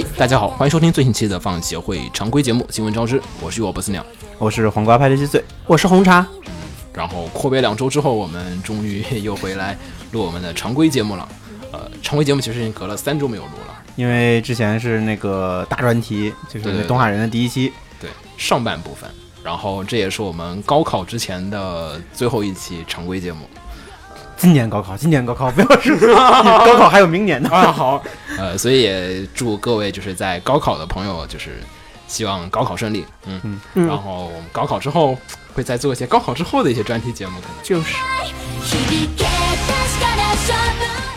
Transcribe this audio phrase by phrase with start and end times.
[0.00, 4.02] 嘿，大家好，欢迎收听最新期的放协会常规节目《新闻招之》，我是我波斯鸟，
[4.38, 6.26] 我是黄瓜派的七岁，我是红茶。
[6.94, 9.76] 然后阔别两周之后，我们终于又回来
[10.12, 11.28] 录我们的常规节目了。
[11.70, 17.70] 呃，常规节目其实已经隔了三周没有录了，因为之前是那个大专题，就是那动画人的第一期，
[18.00, 19.10] 对上半部分。
[19.44, 23.40] 然后这也是我们高考之前的最后一期常规节目。
[24.40, 25.94] 今年高考，今年高考，不要说
[26.64, 27.70] 高考还有明年呢啊！
[27.70, 28.02] 好，
[28.38, 31.58] 呃，所以也祝各位就是在高考的朋友，就是
[32.08, 33.86] 希望高考顺利，嗯嗯。
[33.86, 35.14] 然后我们高考之后
[35.52, 37.94] 会再做一些高考之后的一些专题节目，可能就是。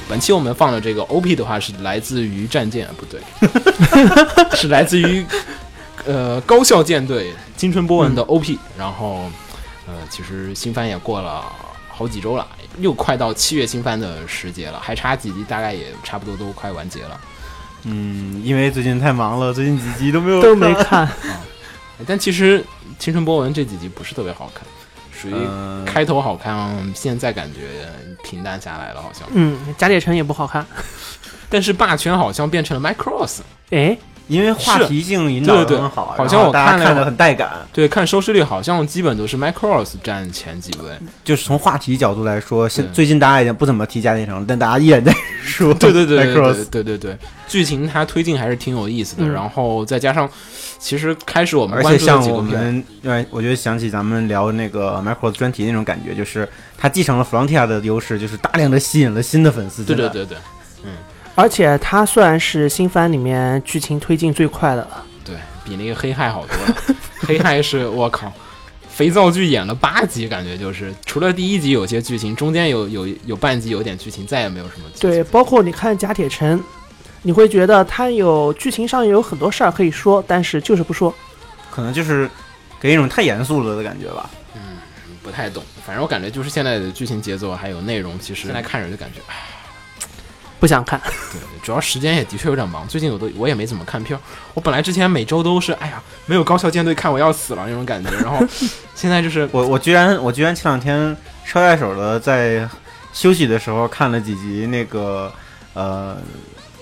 [0.09, 3.21] 本期我们放的这个 OP 的话是来自于战舰，不对，
[4.53, 5.25] 是来自于
[6.05, 8.59] 呃高校舰队青春波纹的 OP。
[8.77, 9.31] 然后
[9.87, 11.41] 呃，其实新番也过了
[11.89, 12.45] 好几周了。
[12.79, 17.19] 又快到七月新番的时节了，还差几集，大概也差不多都快完结了。
[17.83, 21.41] 嗯，因为最近太忙了，最近几集都没有都没看啊。
[22.07, 22.59] 但其实
[22.97, 24.65] 《青春波纹》这几集不是特别好看，
[25.11, 27.87] 属于开头好看，现在感觉
[28.23, 29.27] 平淡下来了，好像。
[29.33, 30.65] 嗯，假铁城也不好看，
[31.49, 33.39] 但是霸权好像变成了 Micros。
[33.69, 33.97] 哎。
[34.33, 37.51] 因为话题性引导很好，好像我看了很带感。
[37.71, 40.89] 对，看收视率好像基本都是 Micros 占前几位。
[41.23, 45.13] 就是从话题角度来说，现最近大家已经不怎么提加内城，但大家依然在
[45.45, 45.73] 说。
[45.75, 47.17] 对对对对对对对，
[47.47, 49.27] 剧情它推进还是挺有意思的。
[49.27, 50.29] 然后再加上，
[50.79, 59.83] 其实开始我们而且像我们，因为我觉得想起咱们聊那个 Micros 专题那种感觉，就是它继承了 Frontier 的优势，就是大量的吸引了新的粉丝。
[59.83, 60.37] 对对对对，
[60.83, 60.91] 嗯。
[61.35, 65.35] 而且它算是新番里面剧情推进最快的了，对
[65.65, 66.95] 比那个黑害好多了。
[67.25, 68.31] 黑害是我靠，
[68.89, 74.85] 肥皂剧演了八集，感觉就是除了第一集有些剧情，中间有有有半集有点剧情，再也没有什么。
[74.99, 76.61] 对，包括你看贾铁城，
[77.21, 81.11] 你会觉得他有剧情上有很多事儿可以说，但是就是不说，
[81.71, 82.29] 可能就是
[82.79, 84.29] 给一种太严肃了的感觉吧。
[84.53, 84.77] 嗯，
[85.23, 89.33] 不太懂，反正我感觉就是现在的剧情节奏还有内容，其实现在看着就感觉唉。
[90.63, 90.97] 不想看，
[91.33, 92.87] 对，主要时间也的确有点忙。
[92.87, 94.17] 最近我都我也没怎么看票。
[94.53, 98.09] 我本来之前每周都是，哎呀，没有高校舰队看我要死了那种感觉。
[98.21, 98.39] 然后
[98.95, 101.13] 现在就是我我居然我居然前两天
[101.43, 102.65] 捎带手的在
[103.11, 105.29] 休息的时候看了几集那个
[105.73, 106.15] 呃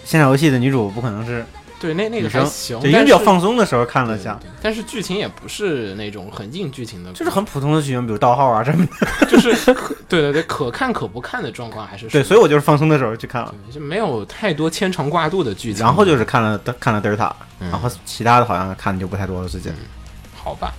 [0.06, 1.44] 线上游戏的女主不可能是。
[1.81, 9.74] 对，那那个还行，因为比较放松的时候看了下，但是剧情也不是那种很硬剧情的，就是很普通的剧情，比如盗号啊什么的， 就是
[10.08, 15.84] 对对对，可看可不看的状况还是对，所以我就是放松的时候去看了，就没有太多牵肠挂肚的剧情。
[15.84, 19.50] 然后就是看了看了德尔塔，然后其他的好像看的就不太多了。
[19.50, 19.74] 最近，
[20.36, 20.72] 好吧，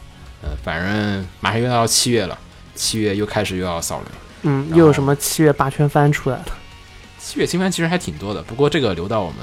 [0.43, 2.39] 呃，反正马上又要七月了，
[2.77, 4.05] 七月又开始又要扫雷，
[4.43, 6.45] 嗯，又有什么七月八圈番出来了？
[7.19, 9.39] 七月新番其实还挺多的，不过这个留到我们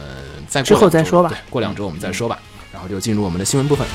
[0.49, 1.29] 再之后再说吧。
[1.29, 2.37] 对，过两周我们再说吧。
[2.73, 3.85] 然后就进入我们的新闻部分。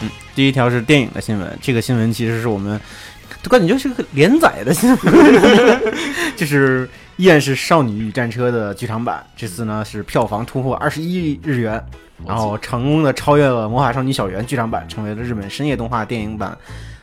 [0.00, 1.58] 嗯，第一条是电影的新闻。
[1.60, 2.80] 这个新闻其实是我们，
[3.42, 5.82] 感觉就是个连载的新闻，
[6.36, 9.24] 就是依然是《少女与战车》的剧场版。
[9.36, 11.82] 这次呢是票房突破二十一亿日元，
[12.26, 16.56] 然后成功的超越了《魔法少女小圆》剧场版，成为了日本深夜动画电影版。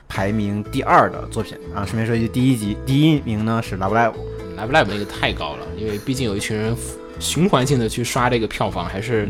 [0.07, 4.13] 排名第二的作品啊，顺便说一句，第一集第一名呢是《Love Live》，
[4.59, 6.75] 《Love Live》那个太高了，因为毕竟有一群人
[7.19, 9.27] 循环性的去刷这个票房，还是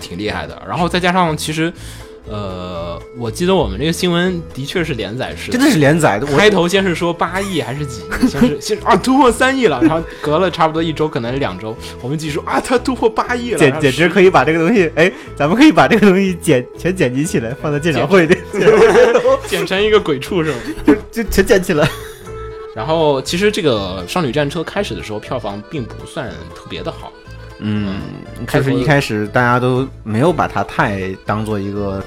[0.00, 0.60] 挺厉害的。
[0.66, 1.72] 然后再加上其实。
[2.28, 6.26] 呃，我记得我们这个新闻的确是连载式，真的是连载的。
[6.26, 18.36] 开头先是说八亿还是几亿，先是 先啊突破三亿了，然后隔了差不多一周，可能是两周，我们继续说啊，它突破八亿了，简简直可以把这个东西，哎，咱们可以把这个东西剪全剪辑起来，放在鉴赏会里，
[19.46, 20.56] 剪成一个鬼畜是吗？
[20.84, 21.88] 就就全剪起来。
[22.74, 27.10] 然后其实这个《少女战车》开始的时候票房并不算特别的好，
[27.58, 28.00] 嗯，
[28.48, 32.02] 就是一开始大家都没有把它太当做一个。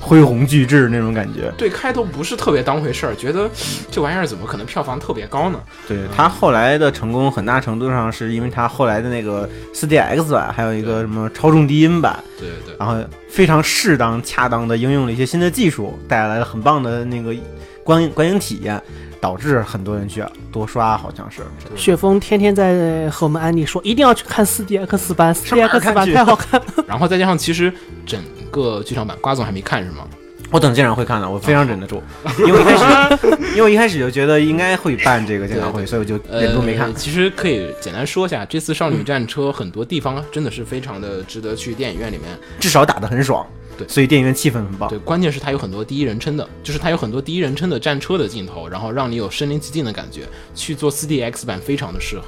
[0.00, 1.52] 恢弘巨制那种感觉。
[1.58, 3.50] 对开头不是特别当回事儿，觉得
[3.90, 5.58] 这玩意儿怎么可能票房特别高呢？
[5.88, 12.96] 对他后来的成功，很大程度上是因为他后来的那个 4DX 版，还有一个什么超重低音版，对对对，然后
[13.28, 17.34] 非常适当、恰当的应用了一些新的技术，带来了很棒的那个
[17.82, 18.80] 观观影体验，
[19.20, 20.22] 导致很多人去
[20.52, 21.42] 多刷，好像是。
[21.76, 26.66] 雪峰天天在和我们安利说，一定要去看 4DX 版，4DX 版太好看了。
[26.86, 27.72] 然后再加上其实
[28.06, 30.06] 整个剧场版瓜总还没看是吗？
[30.50, 32.02] 我等鉴赏会看了，我非常忍得住，
[32.38, 36.92] 因为一开始， 因为我一开始就觉得应该会办这个鉴赏会，所以我就忍住没看呃。。
[36.94, 42.24] 其实可以简单说一下，这次《少女战车》很多地方真的是非常的值得去电影院里面。
[42.58, 43.46] 至少打得很爽，
[43.78, 44.90] 对所以电影院气氛很棒。
[44.90, 50.26] 对，关键是它有很多第一人称的，就是它有很多第一人称的战车的镜头，然后让你有身临其境的感觉。
[50.54, 52.24] 去做 4DX 版非常的适合。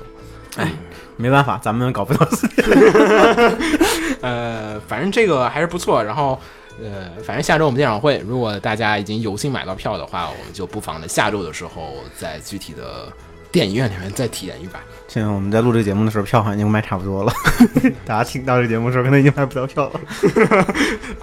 [0.57, 0.73] 哎
[1.17, 2.27] 没办法，咱们搞不到。
[4.23, 6.03] 呃，反正这个还是不错。
[6.03, 6.41] 然后，
[6.83, 13.13] 呃，反正下周我们鉴赏会，如果大家已经有幸买到票的话，我们就不妨的下周的时候在具体的
[13.53, 14.81] 电影院里面再体验一把。
[15.13, 17.33] 现在我们在录这个节目的时候，票好像已经卖差不多了。
[18.07, 20.01] 大家听到这个节目的时候，可能已经买不到票了。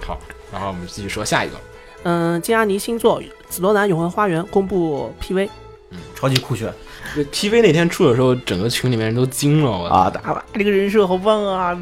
[0.06, 0.20] 好，
[0.52, 1.54] 然后我们继续说下一个。
[2.02, 3.18] 嗯，金阿尼新作
[3.48, 5.48] 《紫罗兰永恒花园》公布 PV，
[5.90, 6.70] 嗯超级酷炫
[7.14, 10.10] 这 PV 那天出的时候，整个群里面人都惊了，我啊！
[10.10, 11.74] 大爸这个人设好棒啊！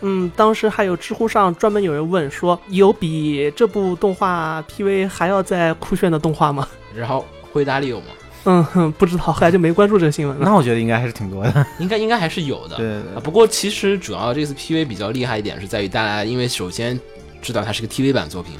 [0.00, 6.66] 嗯，当时还有知乎上专门有人问说，有比这部动画 PV 还要再酷炫的动画吗？
[6.96, 8.06] 然后回答里有吗？
[8.44, 10.44] 嗯哼，不知道，后来就没关注这个新闻了。
[10.44, 11.66] 那我觉得应该还是挺多的。
[11.78, 12.76] 应该应该还是有的。
[12.76, 16.98] 对对对，啊不过其实主要这次 PV 比较厉害一点是在于大家，因为首先
[17.42, 18.54] 知道它是个 TV 版作品，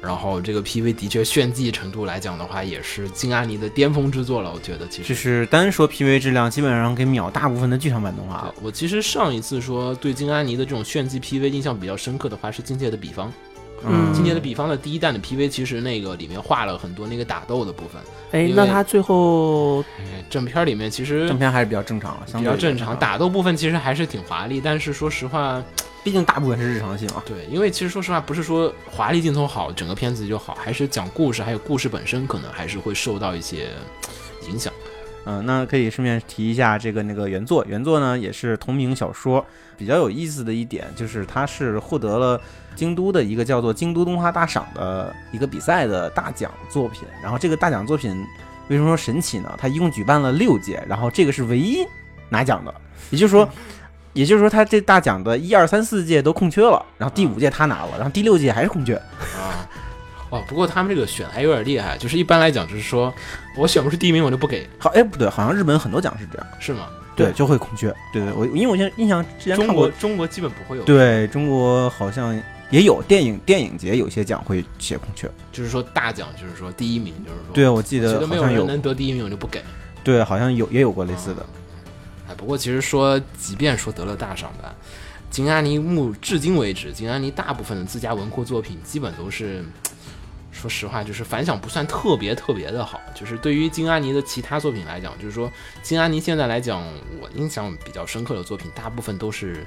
[0.00, 4.52] 然后这个 PV 的确炫技程度来讲的话，也是金阿尼的巅峰之作了。
[4.54, 8.52] 我觉得其实就是单说 PV 质量，基本上给秒大部分的剧场版动画。
[8.62, 13.28] 我其实上一次说对金阿尼的这种炫技 PV 印象比较深刻的话是《境界的比方》。
[13.84, 18.00] 嗯今年的比方的第一弹的 PV 其实那个里面画了很多那个打斗的部分。
[18.32, 25.62] 哎，那他最后哎正片里面其实正片还是比较正常了，相比较正常，打斗部分其实还是挺华丽，但是说实话，
[26.02, 27.22] 毕竟大部分是日常戏嘛。
[27.24, 33.68] 对，因为其实说实话，不是说华丽镜头好，整个片子就好，还是讲故事，还有故事本身可能还是会受到一些
[34.48, 34.72] 影响。
[35.26, 39.44] 嗯，那可以顺便提一下这个那个原作，原作呢也是同名小说。
[39.76, 42.40] 比较有意思的一点就是，它是获得了
[42.74, 47.02] 京都的一个叫做京都动画大赏的一个比赛的大奖作品。
[47.22, 48.10] 然后这个大奖作品
[48.68, 49.52] 为什么说神奇呢？
[49.58, 51.84] 它一共举办了六届，然后这个是唯一
[52.30, 52.74] 拿奖的，
[53.10, 53.46] 也就是说。
[54.16, 58.94] 也就是说，他这大奖的一二三四届都空缺了，然后第五届他拿了，然后第六届还是空缺。
[58.94, 59.68] 啊。
[60.30, 63.12] 哦，不过他们这个选还有点厉害，就是一般来讲，就是说
[63.56, 66.88] 我选不出第一名，我就不给，好，哎，不对，好像日本很多奖是这样，是吗？
[67.14, 67.94] 对，就会空缺。
[68.12, 72.38] 对对，我因为我现在印象之前中国中国基本不会有，，对中国好像
[72.70, 75.30] 也有电影电影节有些奖会写空缺。
[75.50, 79.62] 就是说大奖，就是说第一名，就是说，对，我记觉得没有人得好像有，能得第一名，我就不给。
[80.04, 81.46] 对，好像有也有过类似的。
[82.28, 84.74] 哎，不过其实说，即便说得了大赏吧，
[85.30, 89.64] 金阿尼目至今为止，金阿尼大部分的自家文库作品基本都是，
[90.56, 93.00] 说实话，就是反响不算特别特别的好。
[93.14, 96.82] 就是对于金安妮的其他作品来讲，就是说金安妮现在来讲，
[97.20, 99.66] 我印象比较深刻的作品，大部分都是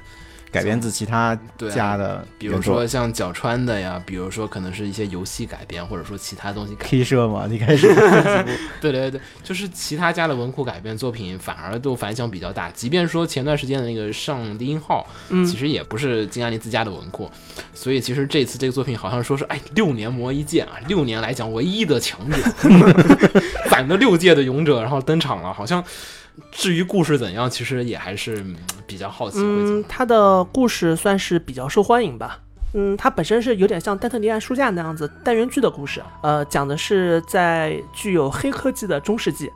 [0.50, 1.38] 改编自其他
[1.72, 7.86] 家的比如说像角川的呀，比如说可能是一些游戏改编，或者说其他东西改 K 社嘛，一开始
[8.80, 12.68] 对对对，就是其他家的文库改编作品反而都反响比较大。
[12.70, 17.30] 即便说前段时间的那个《上低音号》，嗯其实也不是金安妮自家的文库，
[17.72, 22.38] 所以其实这次这个作品好像说是哎六年磨一剑啊，六年来讲唯一的强者，
[23.70, 25.84] 攒了六届的勇者，然后登场了，好像。
[26.50, 28.56] 至于故事怎样，其实也还是嗯
[28.86, 32.38] 比较好奇嗯他的故事算是比较受欢迎吧。
[32.72, 39.50] 嗯，它本身是有点像丹特尼安书架那样子单元剧的故事，呃，讲的是在具有黑科技的中世纪，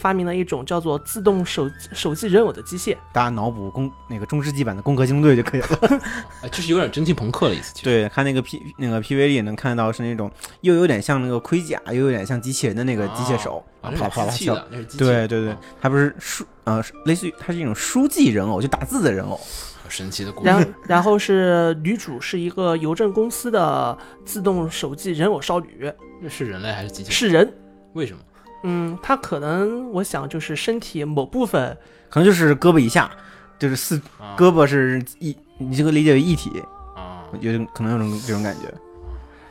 [0.00, 2.96] 发明了一种叫做自动手手记人偶的机械。
[3.12, 5.68] 大家脑补攻那个中世纪版的《攻壳机动队》就可以了。
[6.42, 7.74] 哎，就是有点蒸汽朋克的意思。
[7.82, 10.30] 对，看那个 P 那个 PV 里也能看到是那种
[10.62, 19.36] 又有点像那个盔甲，又有点像机器人的那个机械手，啊，啪啪啪跳那是机器的，那是机器的对对对啊，它不是书呃，类似于它是一种书记人偶，就打字的人偶。
[19.36, 20.46] 好神奇的故事。
[20.48, 25.92] 然然后是女主是一个邮政公司的自动手记人偶少女，
[26.22, 27.12] 那是人类还是机器人？
[27.12, 27.54] 是人。
[27.94, 28.22] 为什么？
[28.62, 31.76] 嗯，他可能我想就是身体某部分，
[32.08, 33.10] 可能就是胳膊以下，
[33.58, 36.62] 就是四啊胳膊是一，你这个理解为一体，
[36.94, 38.72] 啊，有种可能有种这种感觉。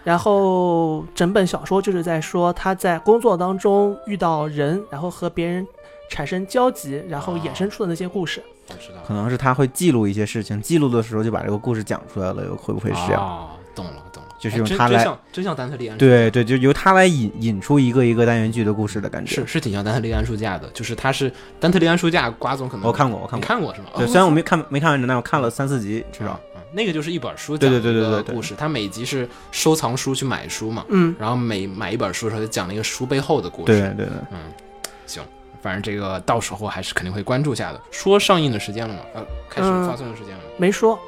[0.04, 5.68] 然后整本小说就是在说他在工作当中遇到人，然后和别人
[6.10, 8.42] 产生交集，然后衍生出的那些故事。
[8.70, 13.22] 我知道可能是他会记录一些事情，记录的时候就把这个故事讲出来了，有会不会是这样？
[13.22, 14.19] 哦，懂了懂了。
[14.40, 19.36] 就是用它来，真像真像丹特利安对对，就由它来引引出一个一个单元剧的故事的感觉。
[19.36, 23.48] 是是挺像丹特利安书架的，就是它是丹特利安书架，瓜总可能我看过，我看你过。
[23.48, 23.90] 看过是吗？
[23.98, 26.40] 对，哦虽然我没看没看完整，但我看了三四集，至少。
[26.56, 33.74] 嗯那个就是一本书对讲一对对对对对个故事，它每集是收藏书去买书嘛，嗯，然后每买一本书的时候就讲了一个书背后的故事。
[33.74, 34.38] 对对对，嗯，
[35.08, 35.24] 行，
[35.64, 37.82] 反正这个到时候还是肯定会关注下的。
[37.90, 39.00] 说上映的时间了吗？
[39.16, 40.50] 呃，开始嗯发送的时间了吗？
[40.58, 41.00] 没说。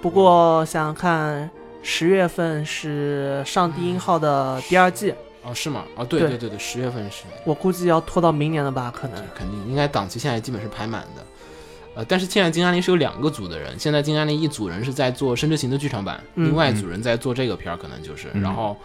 [0.00, 1.50] 不过想想看，
[1.82, 5.12] 十月份是上帝音号的第二季，
[5.42, 5.84] 哦，是吗？
[5.96, 8.92] 哦，对对对对对，十月份是，我估计要拖到明年了吧？
[8.94, 9.16] 可能。
[9.34, 11.22] 肯定应该档期现在基本是排满的。
[11.94, 18.76] 呃，但是现在金安林是有两个组的人，现在金安林一组人是在做《深之行》的剧场版，嗯另外一组人在做这个片儿，可能就是，嗯然后，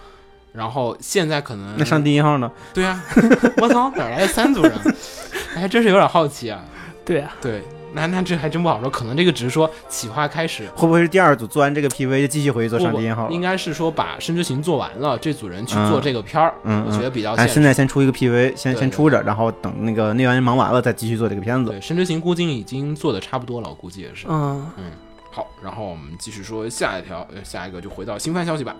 [0.51, 2.51] 然后现在可能那上帝一号呢？
[2.73, 3.01] 对啊，
[3.61, 4.73] 我操，哪来的三组人？
[5.55, 6.63] 哎还真是有点好奇啊。
[7.05, 7.63] 对啊，对，
[7.97, 13.29] 那那这还真不好说，可能这个只是说企划开始，会不会是第二组做完这个 PV 就继续回去做上帝一号？
[13.29, 17.53] 应该是说把《深之行》做完了，这组人去嗯做这个片儿，嗯我觉得比较哎，现实。
[17.55, 21.71] 现在先出一个 PV，先先出着，然后等那个内完忙完了再继续做这个片子。
[21.71, 24.27] 对，《深之行》估计已经做的差不多了，我估计也是。
[24.29, 24.91] 嗯嗯，
[25.31, 28.75] 好，然后我们继续说下一条，呃，下一个就回到新番消息吧。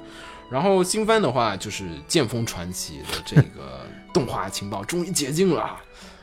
[0.50, 5.76] 然后新番的话就是《剑锋传奇》的这个 动画情报终于解禁了。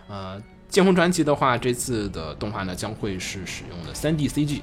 [0.08, 0.38] 呃，
[0.74, 4.60] 《剑魂传奇》的话，这次的动画呢将会是使用的 3D CG。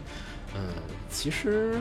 [0.54, 0.62] 嗯，
[1.10, 1.76] 其实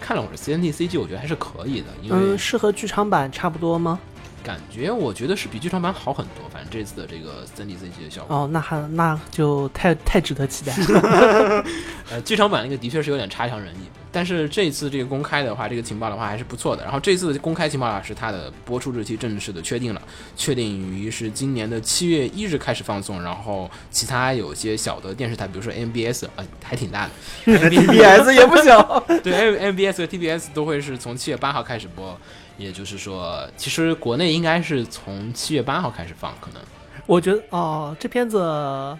[0.00, 4.00] 看了会儿 3D CG，我觉得还是可以的，因为嗯，是和剧场版差不多吗？
[4.44, 6.48] 感觉我觉得是比剧场版好很多。
[6.52, 11.64] 反正这次的这个三 D CG 的效果，哦，那还那就太太值得期待了。
[12.12, 16.84] 呃，剧场版那个的确是有点差强人意，但是这次这个公开的话，这个情报的话还是不错的。
[16.84, 20.02] 然后这次的公开情报啊，是它的播出日期正式的确定了，
[20.36, 23.22] 确定于是今年的七月一日开始放送。
[23.22, 27.10] 然后其他有些小的电视台，比如说 MBS，呃，还挺大的
[27.46, 32.16] PS 也不小，对 MBS 和 TBS 都会是从七月八号开始播。
[32.56, 36.62] 也就是说，其实国内应该是从七月八号开始放，可能，
[37.06, 38.96] 我觉得哦，这片子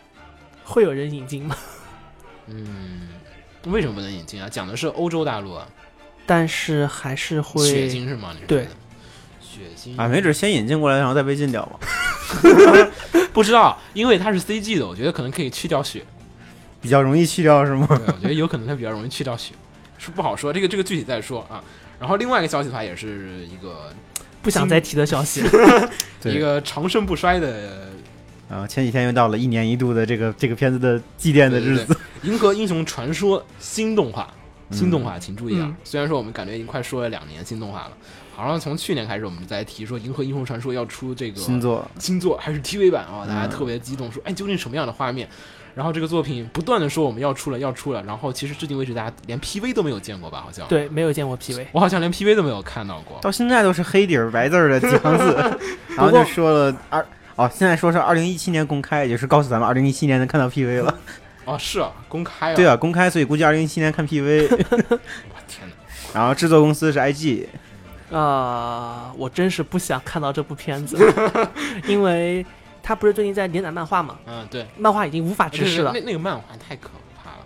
[0.64, 1.56] 会有人引进吗？
[2.46, 3.08] 嗯，
[3.66, 4.48] 为什么不能引进啊？
[4.48, 5.66] 讲的是欧洲大陆啊，
[6.26, 8.30] 但是还是会血会腥是吗？
[8.32, 8.70] 你说对的，
[9.40, 11.78] 血腥啊，没准先引进过来，然后再被禁掉吧。
[13.32, 16.04] 不知道，因为它是 CG 的，我觉得可能可以去掉血。
[16.80, 17.86] 比较容易去掉是吗？
[17.88, 19.54] 对，我觉得有可能它比较容易去掉血，
[19.96, 20.52] 是不好说。
[20.52, 21.64] 这个这个具体再说啊。
[22.04, 23.90] 然后另外一个消息的话，也是一个
[24.42, 25.42] 不想再提的消息。
[26.20, 27.88] 对一个长盛不衰的
[28.50, 31.94] 啊，前几天又到了一年一度的这个这个片子的祭奠的日子。
[32.28, 34.30] 《银河英雄传说》新动画，
[34.70, 35.64] 新动画，请注意啊！
[35.66, 37.92] 嗯虽然说我们感觉已经快说了两年新动画了，
[38.34, 45.26] 好像从去年开始我们就在提说《银河英雄传说》要出这个新作，新作还是 TV 版啊、大家嗯特别激动，说哎究竟什么样的画面？
[45.74, 50.40] 然后这个作品不断的说我们要出了要出了，然后其实至今为止大家连 PV 都没有见过吧？
[50.44, 51.66] 好像，对，没有见过 PV。
[51.72, 53.18] 我好像连 PV 都没有看到过。
[53.20, 55.58] 到现在都是黑底儿白字儿的 几行字，
[55.96, 57.04] 然后就说了二
[57.36, 60.94] 哦，现在说是二零一七年公开，也就是告诉咱们二零一七年能看到 PV 了。
[61.44, 62.54] 哦，是啊，公开啊！
[62.54, 64.48] 对啊，公开，所以估计二零一七年看 PV。
[64.50, 64.56] 我
[65.48, 65.74] 天哪！
[66.14, 67.46] 然后制作公司是 IG，
[68.12, 70.96] 啊、我真是不想看到这部片子，
[71.88, 72.46] 因为
[72.84, 76.00] 他不是最近在连载漫画嘛，嗯，对，漫画已经无法直视了那。
[76.02, 77.38] 那个漫画太可怕了。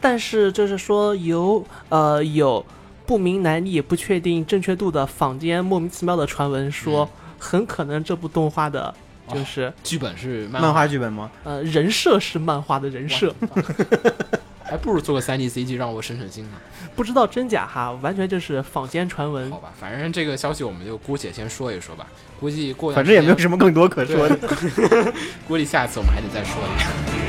[0.00, 2.64] 但是就是说有呃有
[3.04, 8.92] 不明来历、不确定正确度的坊间莫名其妙的传闻说，嗯很可能这部动画的
[9.28, 11.30] 就是、剧本是漫漫画剧本吗？
[11.44, 13.34] 呃人设是漫画的人设，
[14.68, 16.56] 还不如做个三 D CG 让我省省心呢。
[16.94, 19.58] 不知道真假哈，完全就是坊间传闻好。
[19.58, 22.06] 吧，反正这个消息我们就姑且先说一说吧。
[22.38, 24.36] 估计过反正也没有什么更多可说的。
[25.48, 27.25] 估计下次我们还得再说一下。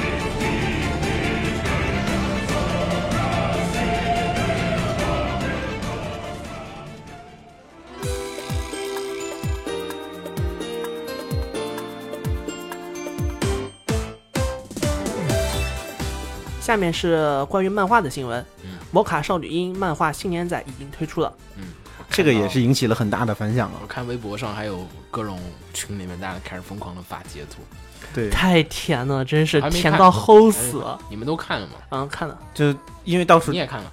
[16.67, 21.33] 下面是关于漫画的新闻，嗯摩卡少女樱》漫画新年载已经推出了。
[21.55, 21.63] 嗯，
[22.09, 23.75] 这个也是引起了很大的反响啊。
[23.81, 25.39] 我看微博上还有各种
[25.73, 27.61] 群里面大家开始疯狂的发截图，
[28.13, 30.99] 对，太甜了，真是甜到齁死了。
[31.09, 31.75] 你们都看了吗？
[31.91, 33.89] 嗯，看了，就因为到处你也看了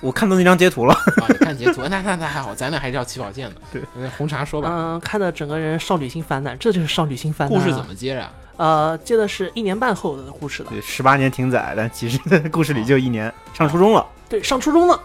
[0.00, 1.26] 我看到那张截图了，啊？
[1.28, 3.60] 你看截图， 那那那还好，咱俩还是要起跑线的。
[3.72, 7.62] 对红茶说吧，嗯，看的整个人少女心泛滥，这就是少女心泛滥、啊。
[7.62, 8.32] 故事怎么接啊？
[8.56, 10.70] 呃，接的是一年半后的故事了。
[10.70, 12.18] 对，十八年挺载，但其实
[12.50, 14.06] 故事里就一年，上初中了。
[14.28, 15.00] 对，上初中了，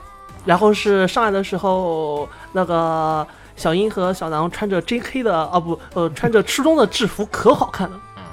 [0.46, 5.22] 然后是上来的时候，那个小樱和小狼穿着 J.K.
[5.22, 8.00] 的，哦不，呃，穿着初中的制服，可好看了。
[8.17, 8.24] 嗯，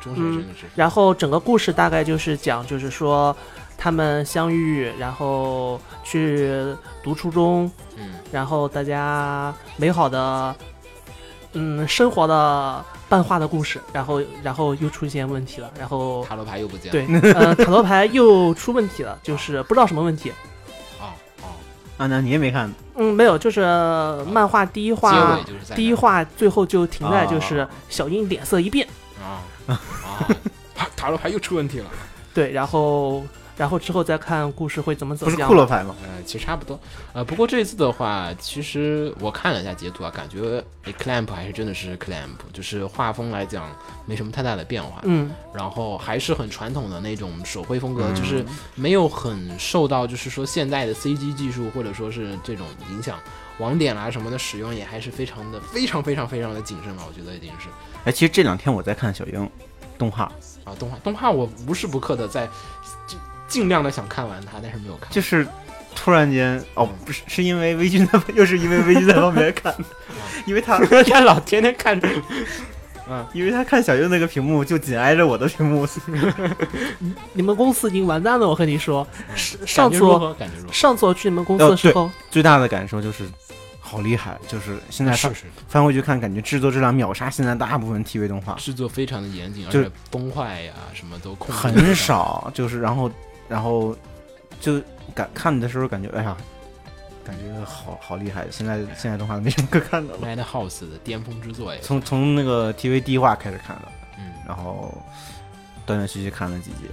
[0.00, 3.34] 中学生的是然后整个故事大概就是讲，就是说
[3.76, 6.62] 他们相遇，然后去
[7.02, 10.54] 读初中，嗯然后大家美好的
[11.54, 17.20] 嗯生活的漫画的故事，然后然后又出现问题了，然后塔罗牌又不见了。
[17.20, 20.30] 对，呃， 塔罗牌又出问题了，就是不知道什么问题。
[21.00, 21.10] 哦
[21.42, 21.46] 哦，
[21.98, 22.72] 啊，那你也没看？
[22.94, 23.62] 嗯，没有，就是
[24.30, 28.86] 漫画第一结话尾，就是在第一话最后就停在就是啊小樱脸色一变，
[29.20, 29.80] 啊啊，
[30.76, 31.86] 塔塔罗牌又出问题了。
[32.32, 33.24] 对，然后
[33.60, 35.46] 然后之后再看故事会怎么走不是向。
[35.50, 35.94] 骷髅牌吗？
[36.02, 36.80] 呃，其实差不多。
[37.12, 43.70] 呃，不过这次的话，其实我看了一下截图啊，感觉诶 Clamp 还是真的是 Clamp，就是画风来讲
[44.06, 45.02] 没什么太大的变化。
[45.02, 48.42] 嗯，然后还是很传统的那种手绘风格，嗯就是
[48.74, 53.18] 没有很受到就是说现在的 CG 技术或者说是这种影响，
[53.58, 57.68] 网点啦什么的使用也还是非常的非常非常非常的谨慎了，我觉得已经是
[58.04, 59.50] 哎，其实这两天我在看小樱
[59.98, 60.24] 动画，
[60.64, 62.79] 啊动画动画我无时不刻的在就
[63.50, 65.10] 尽量的想看完它，但是没有看。
[65.10, 65.46] 就是
[65.94, 69.70] 突然间哦，不是，是因为微君在，又是因为微君在旁边看。
[69.72, 69.84] 的，
[70.46, 72.08] 因为他他老天天看着，
[73.10, 73.26] 嗯。
[73.34, 75.86] 因为他看小优那个屏幕就紧挨着我的屏幕，
[77.32, 79.98] 你们公司已经完蛋了，我和你说，是上次？
[80.72, 83.24] 上次我去你们公司的时候，最大的感受就是
[83.80, 85.40] 好厉害，就是现在翻是。
[85.40, 93.10] 是，翻回去看，感觉制作质量秒杀现在大部分 TV 动画，制作非常的严谨，而就且崩坏呀什么都控制得很少，就是然后
[93.50, 93.94] 然后
[94.60, 94.80] 就
[95.14, 96.36] 感看的时候感觉哎呀，
[97.24, 100.20] 感觉好好厉害，现在现在动画没什么可看的了。
[100.22, 103.88] Madhouse 的巅峰之作也从从那个 TV 第一话开始看的，
[104.18, 104.96] 嗯，然后
[105.84, 106.88] 断断续续看了几集。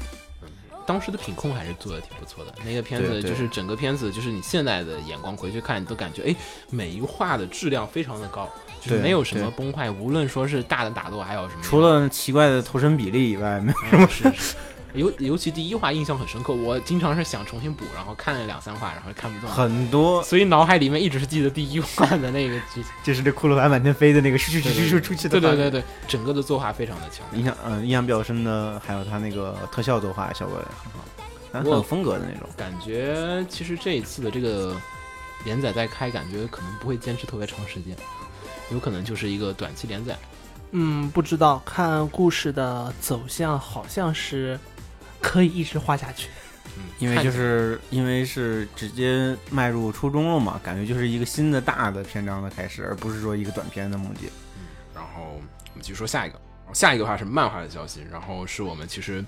[0.87, 2.53] 当时的品控还是做的挺不错的。
[2.65, 6.35] 那个片子就是整个片子，就是你现在的眼光回去看，你都感觉哎，
[6.69, 8.49] 每一画的质量非常的高，
[8.79, 14.55] 就是没有什么崩坏，无论说是大的打斗，还有什么，除了奇怪的头身比例以外，没有嗯是是。
[14.94, 22.86] 尤尤其第一话印象很深刻，我经常是想重新补，然后看了两三话，然后看不懂，很多，所以脑海里面一直是记得第一话的那个剧情。
[23.03, 25.58] 就是这骷髅牌满天飞的那个咻咻咻咻咻出去的画面。
[25.58, 27.25] 对对对对，整个的作画非常的强。
[27.38, 31.06] 印象嗯、印象比较深的还有他那个特效作画效果也很好，
[31.51, 32.48] 但很有风格的那种。
[32.56, 34.75] 感觉其实这一次的这个
[35.44, 37.96] 连载再开，感觉可能不会坚持特别长时间，
[38.72, 40.17] 有可能就是一个短期连载。
[40.71, 44.60] 嗯，不知道看故事的走向，好像是
[45.21, 46.30] 可以一直画下去。
[46.77, 54.27] 嗯，因为就是因为是直接迈入初中了嘛，感觉就是一个新的大的篇章的开始，而不是说一个短篇的目的。
[54.58, 55.39] 嗯然后我
[55.75, 56.41] 们继续说下一个，
[56.73, 59.23] 下一个的话是漫画的消息，然后是我们其实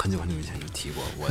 [0.00, 1.28] 很久很久以前就提过，我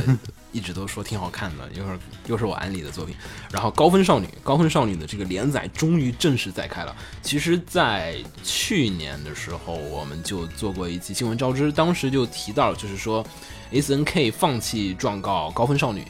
[0.52, 3.16] 一直都说挺好看的，又是又是我安利的作品。
[3.50, 6.94] 然后《高分少女》，《高分少女》的这个连载终于正式在开了。
[7.20, 13.26] 其实，在去年的时候，我们就做过一期新闻招知，当时就提到，就是说
[13.72, 16.00] S N K 放弃状告《高分少女》，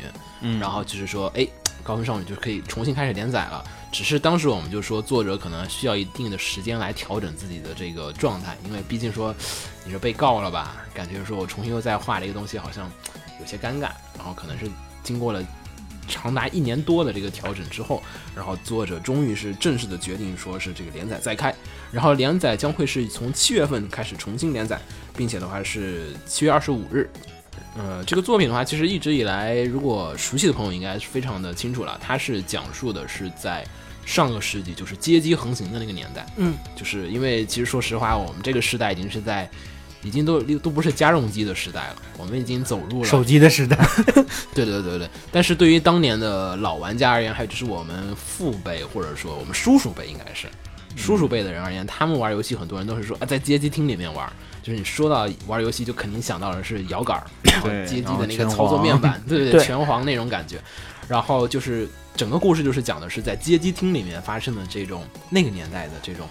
[0.40, 1.46] 嗯然后就是说，哎，
[1.82, 3.64] 高分少女就可以重新开始连载了。
[3.92, 9.34] 只是当时我们就说，作者可能需要一定的时间来调整自己的这个状态，因为毕竟说
[9.84, 12.90] 你是被告了吧，感觉说我重新又再画这个东西，好像
[13.40, 13.90] 有些尴尬。
[14.16, 14.66] 然后可能是
[15.02, 15.42] 经过了
[16.06, 18.00] 长达一年多的这个调整之后，
[18.34, 21.52] 然后作者终于是正式的决定说是这个连载再开，
[21.90, 24.80] 然后连载将会是从七月份开始重新连载，
[25.16, 27.10] 并且的话是七月二十五日。
[27.76, 31.98] 呃，这个作品的话，其实一直以来，如果熟悉的朋友应该是非常的清楚了。
[32.02, 33.64] 它是讲述的是在
[34.04, 36.26] 上个世纪，就是街机横行的那个年代。
[36.36, 39.48] 嗯，就是因为其实说实话，我们这个时代已经是在，
[40.02, 43.76] 已经都都不是家用机的时代了，我们已经走入了手机的时代，
[44.52, 50.48] 对对对对，但是对于当年的老玩家而言，还有就是我们父辈或者说我们叔叔辈，应该是
[50.96, 54.30] 叔叔辈的人而言，他们玩游戏很多人都是说啊，在街机厅里面玩，
[54.70, 60.58] 就是你说到玩游戏，就肯定想到的是摇杆儿， 然后对街机的那个操作面板， 对对对拳皇那种感觉。
[61.08, 66.28] 然后就是整个故事就是讲的是在街机厅里面发生的这种那个年代的这种。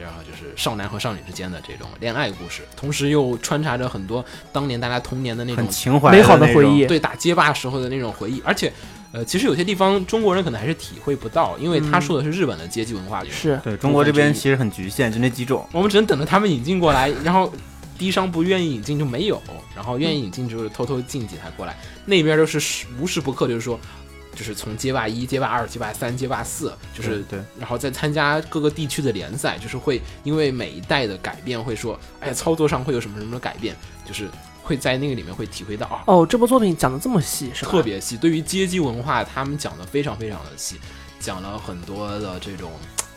[0.00, 8.72] 然后就是少男和少女之间的这种恋爱故事，同时又穿插着很多当年大家童年的那种很情怀美好的回忆对打街霸时候的那种回忆，而且，
[9.10, 13.24] 呃，其实有些地方中国人可能还是体会不到，因为他嗯说的是日本的阶级文化。
[13.28, 15.66] 是对中国这边其实很局限，就那几种。
[15.72, 17.52] 我们只能等着他们引进过来，然后
[17.98, 19.42] 低商不愿意引进就没有，
[19.74, 23.78] 然后愿意引进就是偷偷进几台过来，那边就是时无时不刻就是说。
[24.36, 33.74] 就是从街霸一、街霸二、街霸三、街霸四，就是对，然后再参加各个地区的联赛，就是会因为每一代的改变，会说，哎呀，操作上会有什么什么的改变，
[34.06, 34.28] 就是
[34.62, 37.70] 会在那个里面会体会到啊，哦，这部作品讲的这么细是吧？
[37.72, 40.76] 特别细，对于街机文化，他们讲的非常非常的细，
[41.18, 42.70] 讲了很多的这种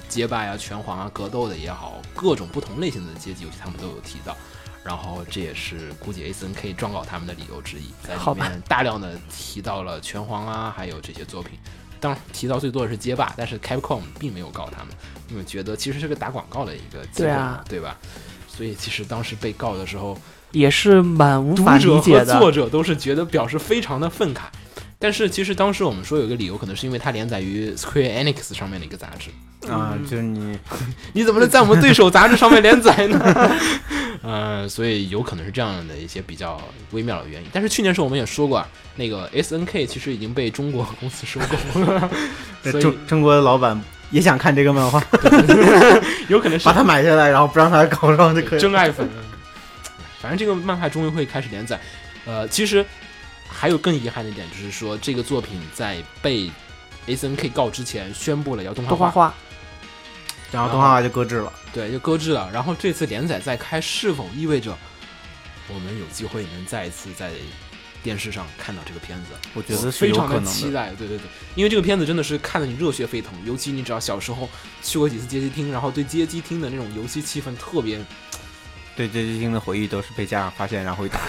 [0.09, 4.35] 街霸呀、拳皇啊、格斗的也好，各种不同类型的街机游戏，他们都有提到。
[4.83, 11.57] 然后这也是估计 S N K 状告他们的理由之一，在里面大量的提到了拳皇啊，还有这些作品。
[11.99, 14.87] 当然提到最多的是街霸，但是 Capcom 并没有告他们，
[15.29, 17.95] 因为觉得其实是个打广告的一个机会，对啊对吧？
[18.47, 20.17] 所以其实当时被告的时候，
[20.51, 22.33] 也是蛮无法理解的。
[22.33, 24.41] 和作者都是觉得表示非常的愤慨。
[25.01, 29.31] 但是其实当时我们说有一个理由，可能是因为它连载于 Square Enix 上面的一个杂志，
[29.67, 30.59] 啊，嗯就是你
[31.13, 33.51] 你怎么能在我们对手杂志上面连载呢？
[34.21, 36.61] 呃，所以有可能是这样的一些比较
[36.91, 37.47] 微妙的原因。
[37.51, 41.39] 但是去年时候我们也说过啊，那个 S N K 其实已经被中国公司收
[41.73, 42.09] 购了，
[42.63, 45.03] 所以中中国的老板也想看这个漫画，
[46.27, 48.59] 有可能是把它买下来，然后不让它搞上就可以。
[48.59, 49.09] 真爱粉。
[50.21, 51.79] 反正这个漫画终于会开始连载。
[52.23, 52.85] 呃，其实
[53.51, 56.49] 还有更遗憾的一点，就是说这个作品在被
[57.05, 59.33] S N K 告之前宣布了要动画化，
[60.51, 61.51] 然后动画化就搁置了。
[61.73, 62.49] 对，就搁置了。
[62.51, 64.75] 然后这次连载再开，是否意味着
[65.67, 67.31] 我们有机会能再一次在
[68.03, 69.29] 电视上看到这个片子？
[69.53, 70.41] 我觉得是非常的。
[70.43, 74.49] 期待，对对对，因为这个片子真的是看得你热血沸腾，尤其你只要小时候
[74.81, 78.03] 去过几次街机厅，然后对街机厅的那种游戏气氛特别，
[79.07, 81.19] 对这些新的回忆都是被家长发现，然后会打。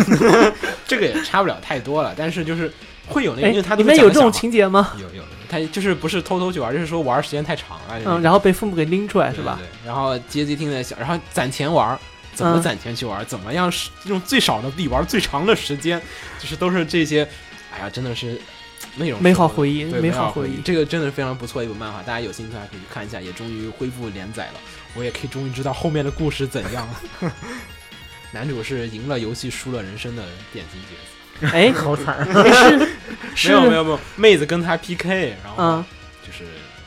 [0.86, 2.72] 这个也差不了太多了，但是就是
[3.06, 4.92] 会有那个，哎因为它，都是里面有这种情节吗？
[4.98, 9.58] 有有，他就是不是偷偷去玩，就是说玩时间太长了，嗯，然后被父母给拎出来是吧？
[9.60, 11.98] 对对然后街机厅的小，然后攒钱玩，
[12.34, 13.24] 怎么嗯攒钱去玩？
[13.26, 16.00] 怎么样是用最少的币玩最长的时间？
[16.38, 17.28] 就是都是这些，
[17.72, 18.40] 哎呀，真的是
[18.96, 20.60] 那种美好回忆，对美好回忆。
[20.62, 24.54] 这个真的是非常不错的一本漫画，大家有兴趣的话可以去看一下，也终于恢复连载了，
[24.94, 27.32] 我也可以终于知道后面的故事怎样了。
[28.32, 30.22] 男主是赢了游戏输了人生的
[30.52, 32.24] 典型角色，哎，好惨！
[32.28, 35.84] 没有没有没有，妹子跟他 PK，然后嗯，
[36.24, 36.44] 就是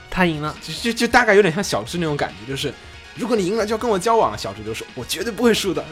[0.09, 0.55] 他赢了。
[0.61, 2.73] 就就就大概有点像小智那种感觉，就是
[3.15, 5.83] 如果你赢了就要跟我交往，小智就说我绝对不会输的，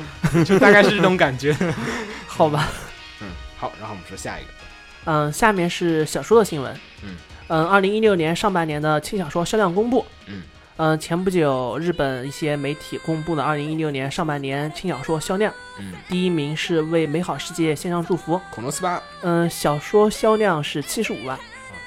[0.45, 1.53] 就大概是这种感觉。
[2.27, 2.69] 好吧，
[3.19, 4.49] 嗯，好，然后我们说下一个，
[5.05, 6.73] 嗯，下面是小说的新闻。
[7.03, 7.15] 嗯
[7.47, 10.05] 嗯，二零一六年上半年的轻小说销量公布。
[10.27, 10.43] 嗯
[10.77, 18.39] 嗯，前不久日本一些媒体公布了二零一六年上半年轻小说销量，嗯，第一名是为美好世界献上祝福。
[18.49, 21.41] 恐龙斯巴啊，嗯，小说销量是七十五万，啊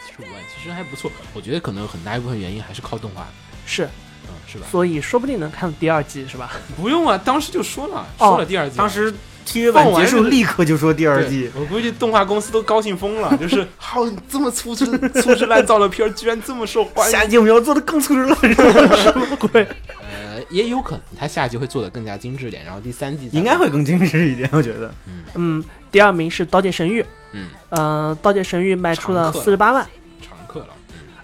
[0.07, 3.27] 七十五万其实还不错，我觉得可能有很大一部分原因还是靠动画，
[3.67, 3.85] 是，
[4.29, 4.67] 嗯，是吧？
[4.71, 6.53] 所以说不定能看第二季是吧？
[6.77, 9.13] 不用啊，当时就说了，哦说了第二季，当时
[9.47, 11.51] TV 版结束，立刻就说第二季。
[11.55, 14.87] 我估计动画公司都高兴疯了， 就是好这么粗制
[15.21, 17.25] 粗制滥造的片儿，居然这么受欢迎下。
[17.25, 19.67] 一季我们要做的更粗制滥造，什么鬼？
[20.01, 24.93] 呃，也有可能他下季会做的更加精致点，然后第三季应该会更精致一点， 我觉得。
[25.35, 27.03] 嗯，第二名是《刀剑神域》，
[27.33, 29.87] 嗯嗯，《刀剑神域》卖出了四十八万。
[30.21, 30.69] 常客了。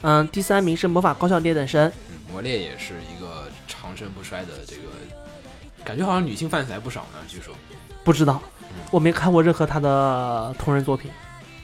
[0.03, 4.83] 嗯，第三名是《魔法高校劣等生》，嗯，魔猎也是一个长盛不衰的这个，
[5.85, 7.19] 感觉好像女性 fans 还不少呢。
[7.29, 7.55] 据说
[8.05, 11.11] 不知道嗯，我没看过任何他的同人作品，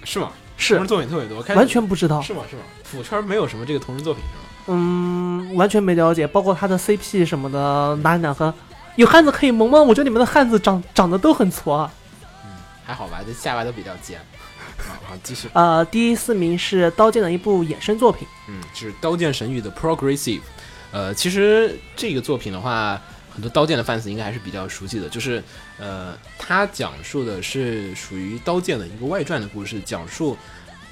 [0.05, 0.31] 是吗？
[0.59, 2.21] 是同人作品特别多，完全不知道。
[2.23, 2.43] 是吗？
[2.51, 2.63] 是吗？
[2.85, 4.79] 腐圈没有什么这个同人作品是吗？
[4.79, 8.53] 嗯，完全没了解，包括他的 CP 什么的，哪里两个
[8.97, 9.81] 有汉子可以萌吗？
[9.81, 11.91] 我觉得你们的汉子长长得都很挫啊。
[12.45, 12.51] 嗯，
[12.85, 14.19] 还好吧，这下巴都比较尖。
[14.79, 15.49] 啊，好，继续。
[15.53, 20.41] 呃，第四名是《刀剑》的一部衍生作品，嗯，是《刀剑神域》的 Progressive。
[20.93, 23.01] 呃，其实这个作品的话，
[23.37, 25.43] 很多刀剑的 fans 应该还是比较熟悉的，就是
[25.79, 30.37] 呃，它讲述的是属于刀剑的一个外传的故事，讲述。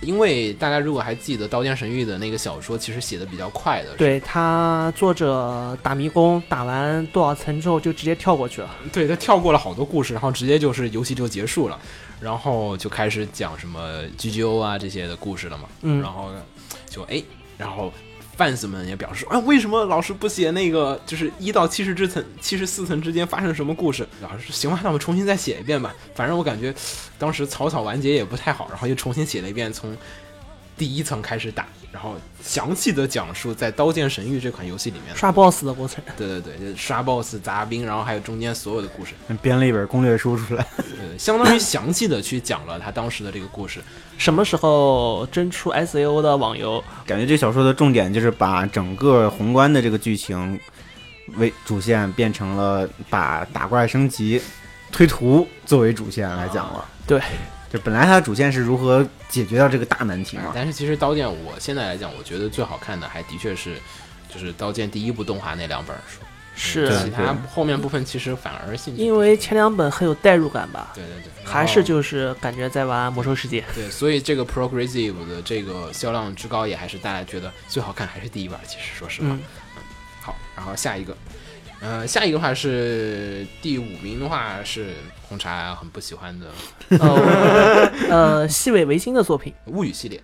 [0.00, 8.68] 因为大家如果还记得《刀剑神域》的那个小说，其实写的比较快的，对他作者打迷宫打完多少层之后就直接跳过去了。
[8.92, 11.80] 对他跳过了好多故事，然后直接就是游戏就结束了，
[12.20, 15.68] 然后就开始讲什么 GGO 啊这些的故事了嘛。
[15.80, 16.42] 嗯然后呢，
[16.90, 17.22] 就哎，
[17.56, 17.90] 然后
[18.36, 24.06] fans 们也表示啊，为什么老师不写那个就是一到七十之层、七十四层之间发生什么故事？
[24.20, 25.94] 老师说行吧，那我们重新再写一遍吧。
[26.14, 26.74] 反正我感觉
[27.18, 29.96] 当时草草完结也不太好，然后又重新写了一遍，从
[30.76, 39.12] 第一层开始打，然后详细的讲述在《刀剑神域》这款游戏里面，刷 BOSS 的过程，对对对，就是刷 BOSS、杂兵，然后还有中间所有的故事。
[39.40, 43.80] 编了一本攻略书出来，呃，相当于详细的去讲了他当时的这个故事。
[44.18, 46.82] 什么时候真出 SAO 的网游？
[47.06, 50.58] 感觉这小说的重点就是把整个宏观的这个剧情
[51.36, 54.40] 为主线变成了把打怪升级、
[54.90, 56.84] 推图作为主线来讲了。
[57.06, 57.20] 对，
[57.74, 60.52] 就本来它的主线是如何解决掉这个大难题嘛。
[60.54, 63.74] 但是其实《刀剑》，我现在来讲，我觉得最好看的还的确是
[64.32, 66.20] 就是《刀剑》第一部动画那两本书，
[66.54, 73.64] 是其他后面部分其实反而兴趣因为前两本很有代入感吧，对对对，还是就是感觉在玩魔兽世界。
[73.74, 78.56] 对，所以这个 Progressive 的这个销量之高，也还是大家觉得最好看还是第一本。
[78.68, 79.40] 其实说实话，嗯，
[80.20, 81.16] 好，然后下一个，
[81.80, 84.94] 呃，下一个的话是第五名的话是
[85.28, 86.46] 红茶很不喜欢的
[86.98, 90.22] 呃，呃，细尾维新的作品，《物语》系列。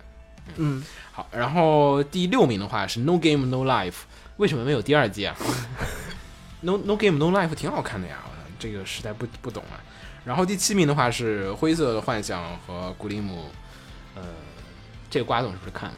[0.55, 3.93] 嗯，好，然后第六名的话是 No Game No Life，
[4.37, 5.35] 为什么没有第二季啊
[6.61, 8.17] ？No No Game No Life 挺好看的呀，
[8.57, 9.77] 这个实在不不懂啊。
[10.25, 13.49] 然后第七名的话是灰色的幻想和古里姆，
[14.15, 14.21] 呃，
[15.09, 15.95] 这个瓜总是不是看了？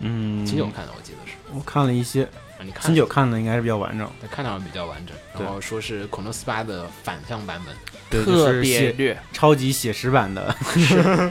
[0.00, 1.32] 嗯，秦九看的，我记得是。
[1.54, 2.28] 我看了一些，啊，
[2.66, 7.74] 你看秦九看的应该是比较完整，他看到的比较完整，然后说是恐龙斯巴的反向版本。
[8.10, 9.16] 对，特别虐。
[9.32, 10.54] 超级写实版的。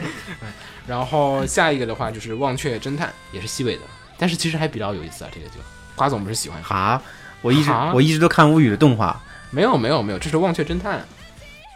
[0.86, 3.82] 然后下一个的话就是《忘却侦探》，也是西尾的，
[4.16, 5.54] 但是其实还比较有意思啊，这个就
[5.94, 6.76] 瓜总不是喜欢看？
[6.76, 7.02] 哈，
[7.42, 9.20] 我一直哈我一直都看无语的动画。
[9.50, 10.98] 没有没有没有，这是《忘却侦探》，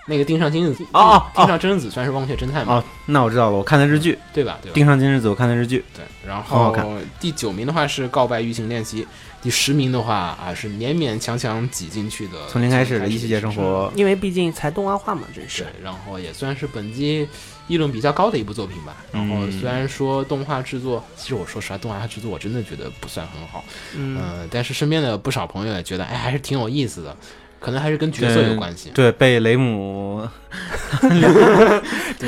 [0.06, 4.58] 那个定上金日子哦哦定上真日子算是《忘却侦探》吗，哦，那我知道了，我看的日剧，对吧？
[4.60, 4.74] 对吧？
[4.74, 5.84] 盯上金日子我看的日剧。
[5.96, 6.76] 对，然后
[7.18, 9.02] 第九名的话是《告白预行练习》，
[9.42, 17.26] 第十名的话啊是勉勉强强挤进去的，从零开始的异世界生活，因为毕竟才动画化嘛，这是对，然后也算是本季
[17.66, 18.96] 议论比较高的一部作品吧。
[19.12, 23.64] 然后嗯虽然说动画制作，其实我说实话，动画制作我真的觉得不算很好，
[23.96, 27.16] 嗯，嗯、但是身边的不少朋友也觉得，哎，还是挺有意思的，
[27.58, 28.90] 可能还是跟角色有关系。
[28.92, 30.28] 对，被雷姆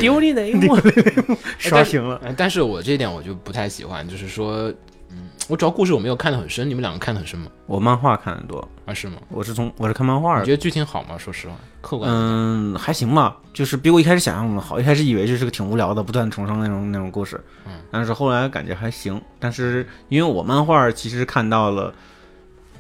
[0.01, 0.77] 丢你雷姆，
[1.59, 2.19] 刷屏了。
[2.25, 4.73] 呃但是我这一点我就不太喜欢，就是说，
[5.13, 7.51] 嗯，我主要故事我没有看得很深，你们两个看得很深吗？
[7.67, 9.17] 我漫画看的多，啊，是吗？
[9.29, 10.41] 我是从我是看漫画的。
[10.41, 11.17] 你觉得剧情好吗？
[11.19, 14.81] 说实话，客观，嗯，还行吧，就是比我一开始想象的好。
[14.81, 19.21] 一开始以为就是个挺无聊的、不断重生那种那种故事，嗯，但是后来感觉还行。
[19.39, 21.93] 但是因为我漫画其实看到了，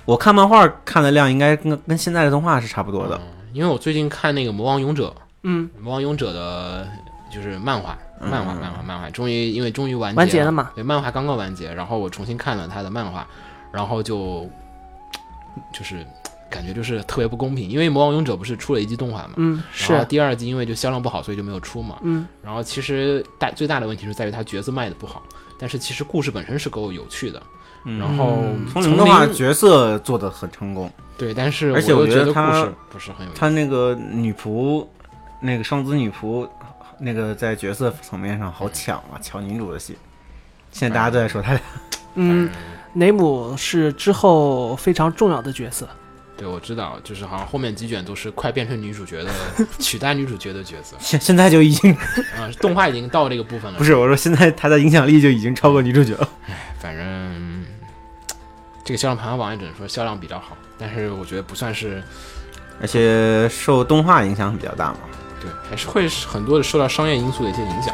[0.04, 3.16] 我看漫画看的量应该跟跟现在的动画是差不多的。
[3.16, 5.08] 嗯因为我最近看那个《魔王勇者》，
[5.42, 6.88] 嗯，《魔王勇者》的
[7.30, 13.26] 就是漫画，嗯漫画，漫画，漫画，终于因为终于完结完结了嘛对，漫画刚刚完结，然后我重新看了他的漫画，
[13.72, 14.48] 然后就
[15.72, 16.06] 就是
[16.48, 21.98] 感觉就是特别不公平，因为《魔王勇者》不是出了一季动画嘛，嗯，然后是，第二季因为就销量不好，所以就没有出嘛。
[22.02, 25.22] 嗯，然后其实大最大的问题是在于他角色卖的不好，
[25.58, 27.42] 但是其实故事本身是够有趣的。
[27.84, 30.88] 嗯然后从零的话，角色做的很成功。
[31.18, 33.32] 对，但是而且我觉觉得他故事不是很有。
[33.34, 34.86] 他那个女仆，
[35.40, 36.48] 那个双子女仆，
[37.04, 39.98] 那个在角色层面上好抢啊，抢女主的戏。
[40.70, 41.60] 现在大家都在说他俩，
[42.14, 42.48] 嗯，
[42.94, 45.88] 雷姆是之后非常重要的角色。
[46.36, 49.30] 对，我知道，就是好像后面几卷都是快变成女主角的
[49.80, 53.78] 取代女主角的角色现现在就已经啊、 动画已经到这个部分了。
[53.78, 56.28] 不是我说，现在他的影响力就已经超过女主角了。
[56.78, 57.64] 反正
[58.84, 62.02] 这个销量排行榜也只能说销量比较好，但是我觉得不算是
[62.80, 64.98] 而且受动画影响比较大嘛。
[65.42, 67.92] 对，还是会很多的受到商业因素的一些影响。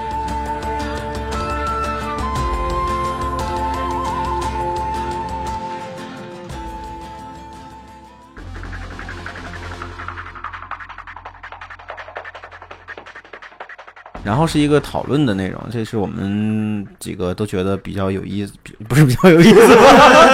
[14.24, 19.60] 然后是一个讨论的内容，这是我们几个都觉得比较有意思，比不是比较有意思，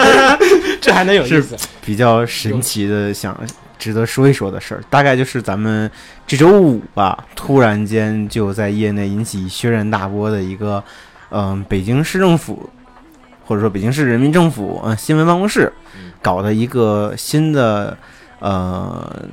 [0.83, 1.57] 这还能有意思？
[1.85, 3.40] 比较神奇的，想
[3.79, 4.83] 值得说一说的事儿。
[4.89, 5.91] 大概就是咱们
[6.27, 10.83] 这周五吧，突然间就在业内引起轩然大波的一个，
[11.31, 12.69] 嗯、北京市政府
[13.45, 17.97] 或者说北京市人民政府呃新闻办公室嗯搞的一个新的
[18.41, 19.25] 呃。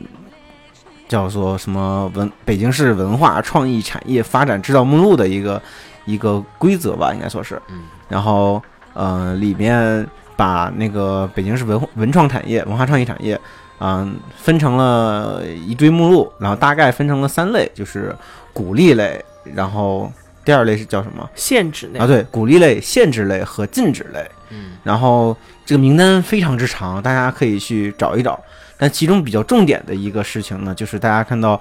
[1.07, 5.61] 叫做什么文北京市文化创意产业发展指导目录的一个
[6.05, 7.61] 一个规则吧，应该说是。
[7.67, 13.37] 嗯然后呃，里面把那个北京市文文创产业、文化创意产业，
[13.83, 18.15] 嗯、分成了一堆目录，然后大概分成了三类，就是
[18.53, 19.23] 鼓励类，
[19.55, 20.11] 然后
[20.45, 22.05] 第二类是叫什么限制类啊？
[22.05, 24.23] 对，鼓励类、限制类和禁止类。
[24.51, 28.39] 嗯然后这个名单非常之长，大家可以去找一找。
[28.77, 31.59] 但其中比较重点的一个事情呢，就是大家看到，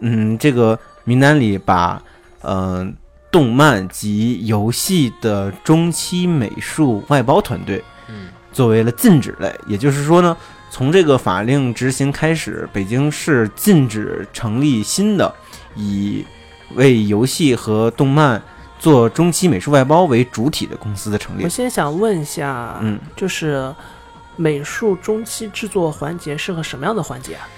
[0.00, 2.00] 嗯，这个名单里把，
[2.42, 2.86] 呃，
[3.30, 10.36] 动漫及游戏的中期美术外包团队嗯作为了禁止类，也就是说呢，
[10.70, 15.34] 从这个法令执行开始，北京市禁止成立新的
[15.74, 16.24] 以
[16.74, 18.42] 为游戏和动漫
[18.78, 21.48] 做中期美术外包为主体的公司的成立我。
[21.48, 23.74] 先想问一下，嗯，就是
[24.36, 27.48] 美术中期制作环节是个什么样的环节啊？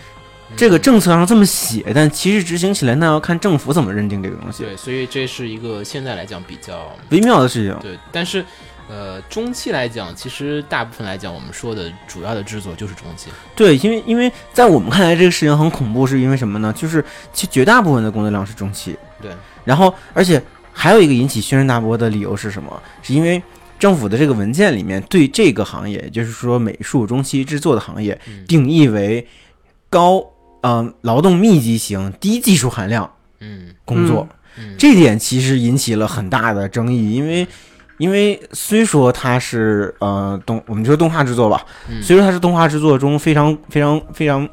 [0.56, 7.78] 这个政策上这么写，但其实执行起来那要看政府怎么认定这个东西，对，所以这是一个现在来讲比较微妙的事情。
[7.80, 8.44] 对，但是
[8.90, 13.30] 呃中期来讲，其实大部分来讲，我们说的主要的制作就是中期。
[13.54, 16.72] 对，因为因为在我们看来这个事情很恐怖，是因为什么呢？
[16.76, 19.30] 就是其实绝大部分的工作量是中期，对，
[19.64, 22.82] 然后而且还有一个引起轩然大波的理由是什么？
[23.00, 23.40] 是因为
[23.78, 29.24] 政府的这个文件里面对这个行业，就是说美术中期制作的行业嗯定义为
[29.88, 30.24] 高
[30.62, 34.28] 呃劳动密集型、低技术含量嗯工作。
[34.58, 37.46] 嗯，这点其实引起了很大的争议，因为
[38.00, 42.02] 因为虽说它是呃动，我们就说动画制作吧，嗯。
[42.02, 44.48] 虽说它是动画制作中非常非常非常，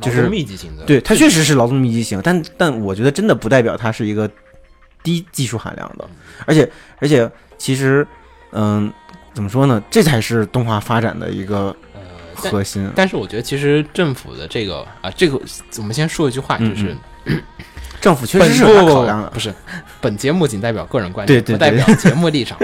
[0.00, 4.30] 就是密集型的，对它确实是劳动密集型，但但我觉得真的不代表它是一个
[5.02, 6.08] 低技术含量的，
[6.46, 8.06] 而且而且其实
[8.52, 8.92] 嗯、
[9.32, 12.88] 怎么说呢，这才是动画发展的一个呃，核心。
[12.94, 15.40] 但是我觉得其实政府的这个啊，这个
[15.78, 16.96] 我们先说一句话，嗯就是
[18.04, 19.50] 政府确实是有不考量的，不是，
[19.98, 22.58] 本节目仅代表个人观点，对对不代表节目立场。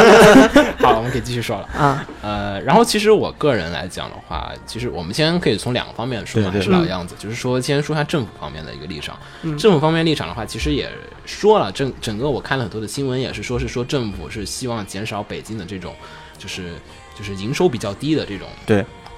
[0.80, 1.68] 好，我们可以继续说了。
[1.78, 9.14] 啊，呃，然后其实我个人来讲的话，其实我们先可以从两个方面说还是老样子，就是说先说一下政府方面的一个立场。
[9.42, 10.90] 嗯政府方面立场的话，其实也
[11.26, 15.94] 说了，整整个我看了很多的新闻，也是说是说政府是希望减少北京的这种，
[16.38, 16.72] 就是
[17.14, 18.48] 就是营收比较低的这种。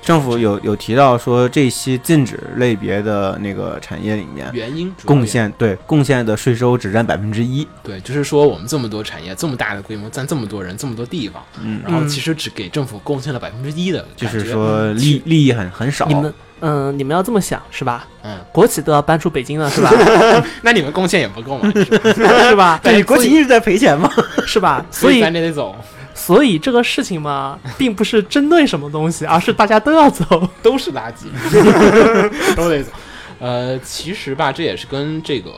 [0.04, 7.66] 政府有有提到说这些禁止类别的那个产业里面，原因主要贡献对贡献的税收只占百分之一。
[7.82, 16.06] 对，就是说我们这么多产业，这么大的规模，占这么多人，这么多地方，嗯，然后嗯其实只给政府贡献了百分之一的，就是说利利益很很少。
[16.06, 18.06] 你们嗯，你们要这么想是吧？
[18.22, 19.90] 嗯，国企都要搬出北京了是吧？
[20.62, 22.80] 那你们贡献也不够嘛，是吧？
[22.84, 24.10] 对，国企一直在赔钱嘛。
[24.46, 24.84] 是吧？
[24.90, 25.74] 所以所以咱得得走，
[26.14, 30.48] 所以这个事情嘛，并不是针对什么东西，而是大家都要走。
[30.62, 31.26] 都是垃圾，
[32.54, 32.90] 都得走。
[33.40, 35.50] 呃，其实吧，这也是跟这个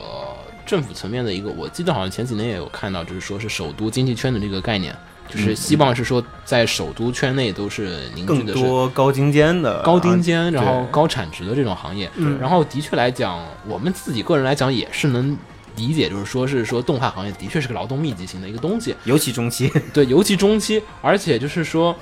[0.65, 4.93] 政府层面的一个，我记得好像前几年也有看到，就是说是首都经济圈的这个概念，
[5.27, 12.09] 就是希望是说在首都圈内都是凝聚的是多高精尖的高精尖，然后高产值的这种行业。
[12.15, 15.37] 嗯然后的确来讲，我们自己个人来讲也是能
[15.75, 21.95] 理解，就是说是说动画行业的确是个劳动密集型的一个东西，尤其中期， 对，尤其中期，而且就是说，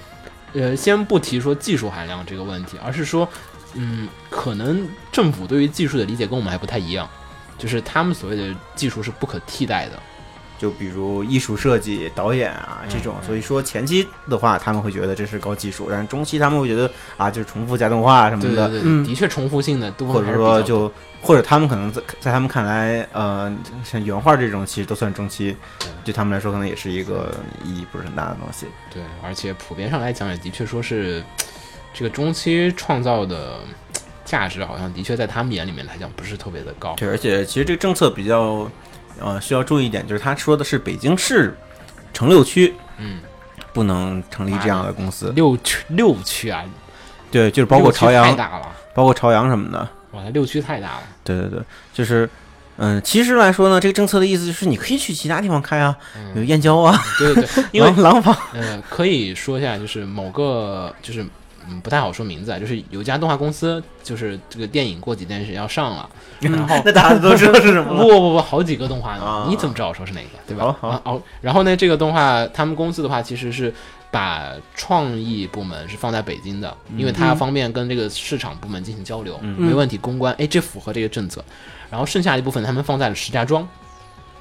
[0.53, 3.27] 呃，先不提说技术含量这个问题，而是说，
[3.73, 7.09] 嗯，可能政府对于技术的理解跟我们还不太一样，
[7.57, 9.99] 就是他们所谓的技术是不可替代的。
[10.57, 20.91] 就比如艺术设计、导演啊这种，嗯所以说前期的话他们会觉得这是高技术，但是中期他们会觉得啊就是重复加动画什么的，对对对，嗯的确重复性的多或者说就
[21.21, 23.51] 或者他们可能在在他们看来，呃，
[23.83, 25.55] 像原画这种其实都算中期，
[26.03, 28.67] 对他们来说可能也是一个意义不是很大的东西。
[28.93, 31.23] 对，而且普遍上来讲，也的确说是
[31.93, 33.59] 这个中期创造的
[34.23, 36.93] 价值，好像的确在他们眼里面来讲不是特别的高。
[36.95, 38.69] 对，而且其实这个政策比较，
[39.19, 41.55] 呃，需要注意一点，就是他说的是北京市
[42.13, 43.19] 城六区嗯，
[43.73, 46.63] 不能成立这样的公司，六区六区啊，
[47.31, 49.79] 对，就是包括朝阳太大了，包括朝阳什么的。
[50.11, 51.03] 哇，那六区太大了。
[51.23, 51.59] 对对对，
[51.93, 52.29] 就是，
[52.77, 55.95] 嗯，其实来说呢，这个政策的意思就是你可以去其他地方开啊，
[56.35, 61.25] 有嗯，燕郊啊，对对对， 因为廊廊坊，呃，可以说一下，就是某个就是
[61.69, 67.99] 嗯不太好说名字啊，就是有一家动画公司，就是这个电影过几天是要上了， 然后那大家都知道是什么不了。
[68.03, 70.65] 不不不，好几个动画呢，啊你怎么知道我说是哪个，对吧？
[70.65, 73.73] 好好啊哦，然后呢，这个动画他们公司的话，其实是
[74.11, 81.43] 把创意部门是放在北京的，因为它嗯方便跟这个市场部门进行交流，嗯没问题，公关，哎，这符合这个政策。
[81.91, 83.65] 然后剩下一部分他们放在了石家庄，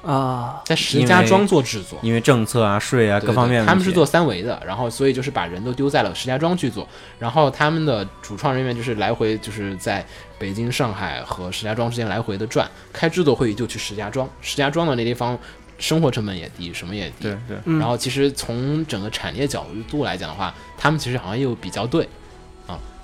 [0.05, 1.97] 啊，在石家庄做制作。
[2.01, 6.87] 因为政策啊、税啊各方面他们是做三维的，然后所以就是把人都丢在了石家庄去做，
[7.19, 10.05] 然后他们的主创人员就是来回就是在
[10.37, 15.37] 北京、上海和石家庄之间来回的转，开制作会议就去石家庄，石家庄的那地方
[15.77, 22.09] 生活成本也低，什么也低，对对，嗯然后其实从整个产业角度来讲的话，他们其实好像又比较对，啊，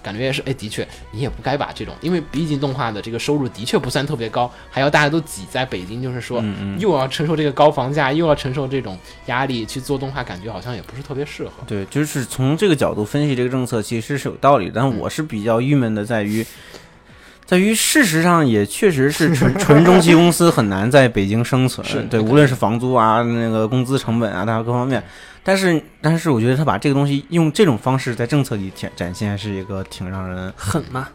[0.03, 6.43] 感觉也是，哎，的确你也不该把这种，因为毕竟动画的这个收入的确不算特别高，还要大家都挤在北京，就是说。
[6.79, 11.51] 又要承受这个高房价，又要承受这种压力去做动画，感觉好像也不是特别适合。
[11.67, 14.71] 对，就是从这个角度分析这个政策，其实是有道理。
[14.73, 16.43] 但我是比较郁闷的，在于，
[17.45, 22.07] 在于事实上也确实是纯 纯中期公司很难在北京生存。
[22.09, 25.03] 对，无论是房租啊、那个工资成本啊，大家各方面。
[25.43, 31.07] 但是，但是我觉得他把这个东西用这种方式在政策里展展现，是一个挺让人，狠嘛，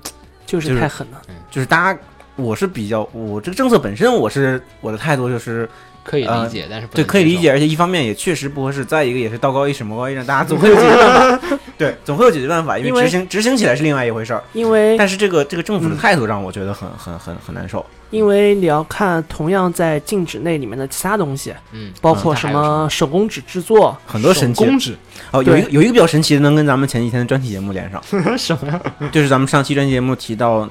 [0.45, 1.23] 就就是是太狠了。
[1.51, 2.01] 就是大家，
[2.35, 5.69] 我是比较，我这个政策本身，我是我的态度就是
[6.03, 11.59] 可以理呃解，但是不对，可以理解，而且一方面也确实不合适，再一个也是道高一尺，魔高一丈，大家总会有解决办法。
[11.79, 14.43] 对，总会有解决办法，因因为为执行执行起来是另外一回事儿。
[14.55, 17.85] 因为但是这个这个政府的嗯态度让我觉得很很很很难受。
[18.11, 24.64] 因为你要看同样在禁止内里面的其他东西，嗯，包括什么手工纸制作，很多神奇。
[24.64, 24.97] 手工纸。
[25.33, 28.01] 哦，有一个有一个比较神奇的，能跟咱们前几天的专题节目连上，
[28.39, 28.80] 什么呀？
[29.11, 30.68] 就是咱们上期专题节目提到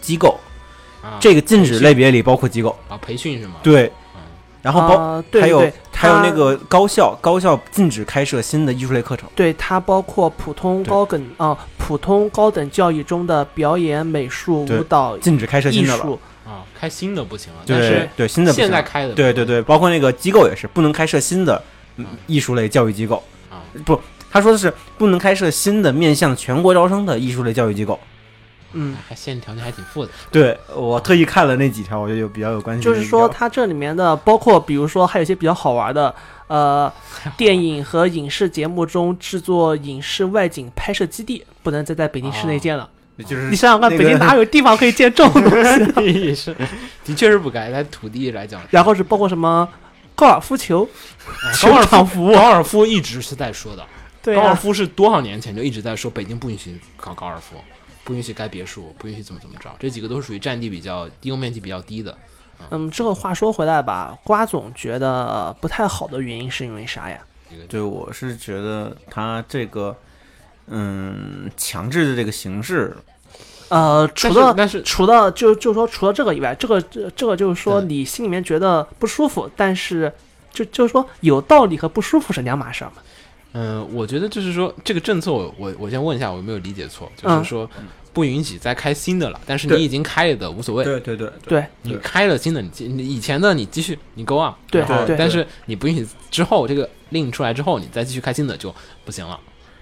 [0.00, 0.38] 机构，
[1.02, 3.54] 啊这个禁止类别里包括机构，啊，培训是吗？
[3.62, 3.86] 对。
[4.14, 4.20] 嗯，
[4.62, 9.28] 然后包啊对还有还有那个高校，高校禁止开设新的艺术类课程。
[9.34, 21.62] 对它包括普通高等啊、普通高等教育中的表演、美术、舞蹈、禁止开设艺新的了，术，啊，开新的不行了，是对，新的不行现在开的对对对，包括那个机构也是不能开设新的
[21.96, 27.98] 嗯艺术类教育机构啊，不，他说的是不能开设新的面向全国招生的艺术类教育机构。
[28.72, 30.12] 嗯，还限制条件还挺复杂。
[30.30, 32.82] 对我特意看了那几条，我觉得有比较有关系。
[32.82, 36.14] 就是说，它这里面的包括，比如说还有一些比较好玩的，
[36.46, 36.92] 呃，
[37.36, 42.88] 电影和影视节目中制作影视外景拍摄基地不能再在北京市内建了。
[43.24, 45.52] 就是你想想看，那个北京哪有地方可以建这种东
[46.02, 46.12] 西？
[46.26, 46.54] 也是，
[47.04, 47.70] 的确是不该。
[47.70, 49.68] 在土地来讲，然后是包括什么
[50.14, 50.88] 高尔夫球、
[51.62, 53.84] 高尔场夫，高尔夫一直是在说的。
[54.22, 57.56] 对啊，高尔夫是多少年前就一直在说，北京不允许搞高尔夫，
[58.04, 59.70] 不允许盖别墅，不允许怎么怎么着。
[59.78, 62.16] 这几个都是属于占地比较、地用面积比较低的。
[62.70, 67.18] 嗯，这个话说回来吧，瓜总觉得不太好的原因是因为啥呀？
[67.66, 69.96] 对，我是觉得他这个
[70.66, 72.94] 嗯强制的这个形式，
[73.70, 80.12] 呃，除但是了但是除了就就说除了这个以外，这个这这个就是说你心里面觉得不舒服，但是
[80.52, 83.02] 就就是说有道理和不舒服是两码事儿嘛。
[83.52, 87.10] 嗯，我觉得就是说这个政策我，我我先问一下，我有没有理解错？
[87.16, 87.68] 就嗯是说
[88.12, 90.82] 不允许再开新的了，但是你已经开了的无所谓。
[90.82, 99.38] 对对对对你开了新的，你继你以前的你继续你 go on，对然后对但是你不允许之后这个令出来之后，你再继续开新的就不行了。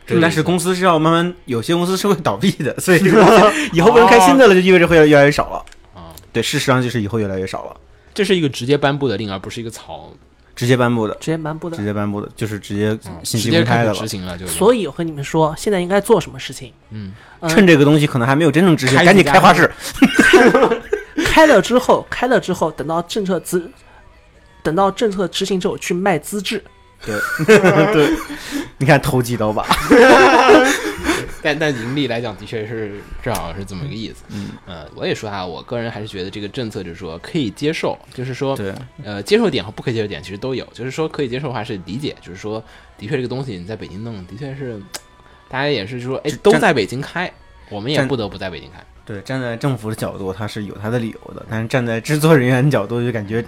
[0.09, 5.65] 对，但是公司是要慢慢，有些公司是会倒闭的，所以这个东西以后不能开新的了，就意味着会越来越少了。
[5.95, 7.77] 啊，对，事实上就是以后越来越少了，
[8.15, 10.11] 这是一个直接颁布的令，而不是一个草，
[10.57, 11.85] 直接颁布的，直接颁布的直。
[11.85, 14.09] 接颁布的，就是直接嗯信息直接公开的了开始执。
[14.09, 16.73] 行了，就所以我和你们说，现在应该做什么事情？
[16.91, 19.71] 嗯，嗯趁这个东西可能还没有真正执行，赶紧开画室
[20.33, 20.81] 开花市。
[21.27, 23.71] 开了之后，开了之后，等到政策资，
[24.63, 26.65] 等到政策执行之后去卖资质。
[27.05, 27.19] 对
[27.93, 28.11] 对，
[28.79, 29.67] 你看投机倒把。
[31.41, 34.25] 但但盈利来讲，的确是正好是这么一个意思。
[34.31, 38.75] 嗯，呃，我也说哈，我个人还是觉得这个政策就是说可以接受，就是说对，
[39.05, 40.67] 呃，接受点和不可以接受点其实都有。
[40.73, 42.63] 就是说可以接受的话是理解，就是说
[42.99, 44.81] 的确这个东西你在北京弄，的确是
[45.49, 47.33] 大家也是说，哎都在北京开，
[47.71, 48.85] 我们也不得不在北京开。
[49.09, 53.43] 对，站在政府的角度，他是有他的理由的，但是站在制作人员的角度，就感觉，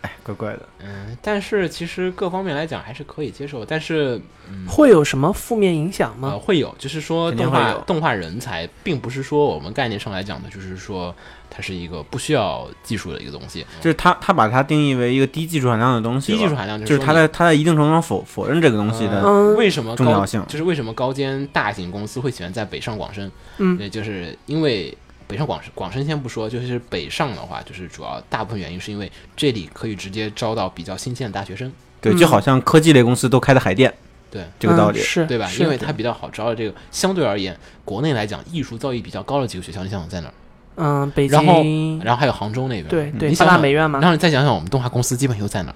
[0.00, 0.60] 哎，怪怪的。
[0.82, 4.66] 嗯，但是其实各方面来讲还是可以接受，但是嗯。
[4.66, 6.38] 会有什么负面影响呃，吗？
[6.42, 11.14] 会有，就是说动画动画人才，并不是说我们概念上来讲的，就是说
[11.50, 19.22] 它是一个不需要技术的一个东西，就是他他把它定义为一个低技术含量的东西，低技术含量就是他在他在一定程度上否否认这个东西的。
[19.22, 23.30] 嗯为什么重要性就是为什么高尖大型公司会喜欢在北上广深？
[23.58, 24.96] 嗯也，就是因为
[25.32, 31.72] 北上广深广深先不说，就是北上的话，就是主要大部分原因是因为这里可以直接招到比较新鲜的大学生，
[32.02, 33.92] 对，嗯就好像科技类公司都开的海淀，
[34.30, 35.02] 对这个道理嗯。
[35.02, 35.50] 是对吧？
[35.58, 40.34] 因为它比较好招的这个，相对而言，国内来讲艺术造诣比较高的几个学校，你想想在哪儿？
[40.76, 45.74] 嗯，北然后京然后还有杭州那边，对对，八你想想大美院嘛然，后你再想想我们动画公司基本又在哪儿？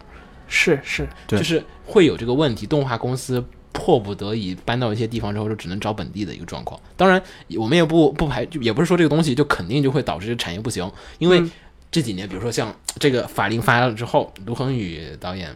[0.48, 3.42] 是是，就是会有这个问题，动画公司
[3.76, 6.80] 迫不得已搬到一些地方之后，就只能找本地的一个状况。
[6.96, 7.22] 当然，
[7.56, 11.50] 我们也不不排，就也不是说这个东西就肯定就会导致这个产业不行，因为嗯。
[11.88, 15.48] 这几年，比如说像这个法令发了之后，卢恒宇导演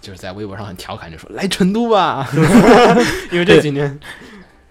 [0.00, 2.28] 就是在微博上很调侃，就说来成都吧，
[3.32, 3.98] 因为这几年。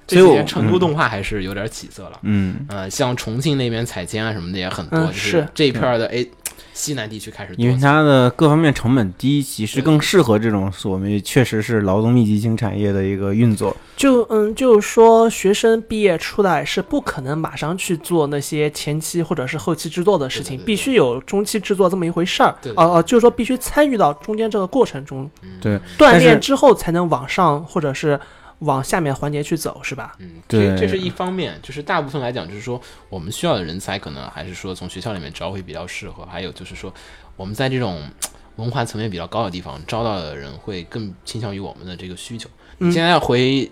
[0.07, 6.25] 这几所以我年成都动画还是有点起色了，嗯，呃，像重庆那边彩铅啊什么的也很多，嗯就是这一片儿的哎，
[6.74, 13.76] 西南地区开始因为它的各方面成本低，其实更适合这种我们确实是劳动密集型产业的一个运作。
[13.95, 22.55] 就嗯，就是说学生毕业出来是不可能马上去做那些前期或者是后期制作的事情，对对对必须有中期制作这么一回事儿。
[22.61, 25.30] 对对哦哦，就是说必须参与到中间这个过程中，
[25.61, 28.19] 对，锻炼之后才能往上或者是
[28.62, 30.16] 往下面环节去走，是吧？
[30.18, 36.26] 嗯，对这这是一方面，就是大部分来讲，就是说我们需要的人才，可能还是说从学校里面招会比较适合。
[36.26, 36.93] 还有就是说，
[37.36, 38.09] 我们在这种
[38.55, 42.49] 文化层面比较高的地方招到的人，会更倾向于我们的这个需求。
[42.49, 43.70] 嗯你现在要回，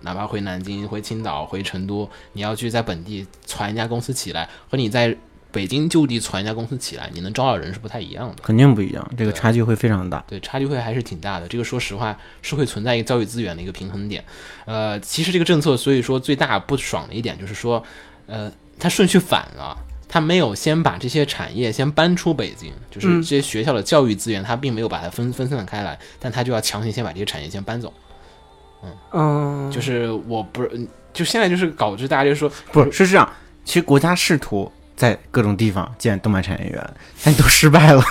[0.00, 5.16] 哪怕回南京、回青岛、回成都，你要去在本地传一家公司起来，和你在
[5.50, 8.36] 北京就地传一家公司起来，你能招到人是不太一样的。
[8.42, 10.24] 肯定不一样，这个差距会非常大。
[10.28, 11.48] 对，差距会还是挺大的。
[11.48, 14.24] 这个说实话是会存在一个教育资源的一个平衡点。
[14.66, 17.82] 呃，其实这个政策，所以说最大不爽的一点就是说，
[18.26, 19.76] 呃，它顺序反了。
[20.10, 27.92] 它没有先把这些产业先搬出北京，就是嗯这些学校的教育资源，它并没有把它分分散开来，但它就要强行先把这些产业先搬走。
[29.12, 33.32] 嗯，就是我不是，就现在就是搞致大家就说，不是，是这样，
[33.66, 38.02] 其实国家试图在各种地方建动漫产业园，但都失败了。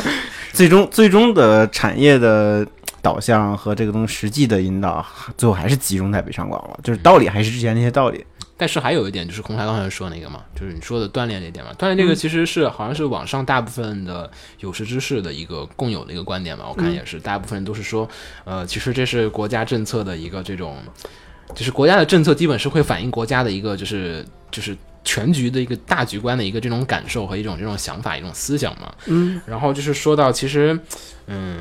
[0.52, 2.64] 最终，最终的产业的
[3.00, 5.04] 导向和这个东西实际的引导，
[5.36, 6.78] 最后还是集中在北上广了。
[6.84, 8.24] 就是道理还是之前那些道理。
[8.56, 14.30] 但是还有一点就是空台刚才说那个嘛，就是你说的锻炼这点嘛，锻炼这个其实是好像是网上大部分的
[14.60, 18.08] 有识之士的一个共有的一个观点嘛，我看也是，大部分人都是说，
[18.44, 20.76] 呃，其实这是国家政策的一个这种，
[21.52, 30.78] 就是国家的政策基本是会反映国家的一个就是就是全局的一个大局观的一个这种感受和一种这种想法一种思想嘛，嗯然后就是说到，其实，
[31.26, 31.58] 嗯，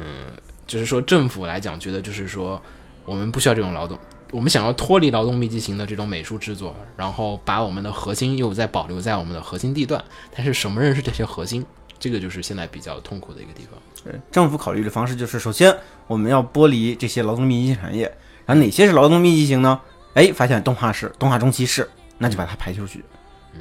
[0.66, 2.62] 就是说政府来讲，觉得就是说，
[3.06, 4.00] 我们不需要这种劳动，
[4.32, 10.04] 我们想要脱离劳动密集型的这种美术制作，然后把我们的核心又再保留在我们的核心地段。
[10.36, 11.66] 但是什么人是这些核心？
[12.00, 13.80] 这个就是现在比较痛苦的一个地方。
[14.04, 15.74] 对政府考虑的方式就是，首先
[16.08, 18.04] 我们要剥离这些劳动密集型产业，
[18.46, 19.80] 然后哪些是劳动密集型呢？
[20.14, 23.04] 哎，发现动画是，动画中期是，那就把它排出去。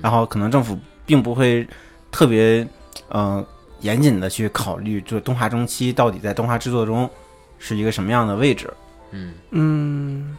[0.00, 1.66] 然后可能政府并不会
[2.10, 2.66] 特别
[3.08, 3.44] 呃
[3.80, 7.08] 严谨的去考虑，就动画中期到底在动画制作中
[7.58, 8.72] 是一个什么样的位置。
[9.10, 10.36] 嗯嗯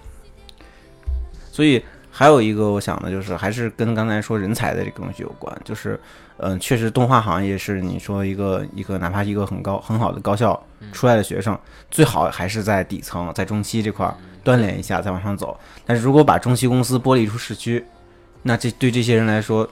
[1.51, 5.99] 所以还有一个我想的就是，还是跟刚才说人才的这个东西有关，就是，
[6.37, 10.59] 嗯、确实动画行业是你说一个一个哪怕一个很高很好的高校
[10.91, 11.57] 出来的学生，
[11.91, 15.59] 最好还是在底层，在中期这块儿锻炼一下，再往上走。
[15.85, 17.83] 但是如果把中期公司剥离出市区，
[18.43, 19.67] 那这对这些人来说，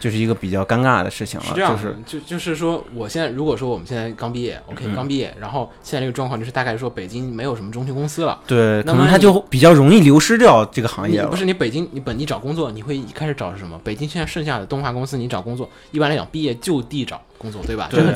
[0.00, 8.38] 就是一个比较尴尬的事情了，是这样，就是就就是说，我现在如果说我们现在刚毕业，OK，、嗯刚毕业，然后现在这个状况就是大概说北京没有什么中介公司了。
[8.46, 11.28] 对，那可能他就比较容易流失掉这个行业了。
[11.28, 13.80] 不是你北京，你本地找工作，你会一开始找是什么？
[13.82, 17.88] 北京现在剩下的动画公司，你找工作，一般来讲毕业就地找工作，对吧？
[17.90, 18.14] 对这个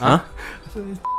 [0.00, 0.24] 啊，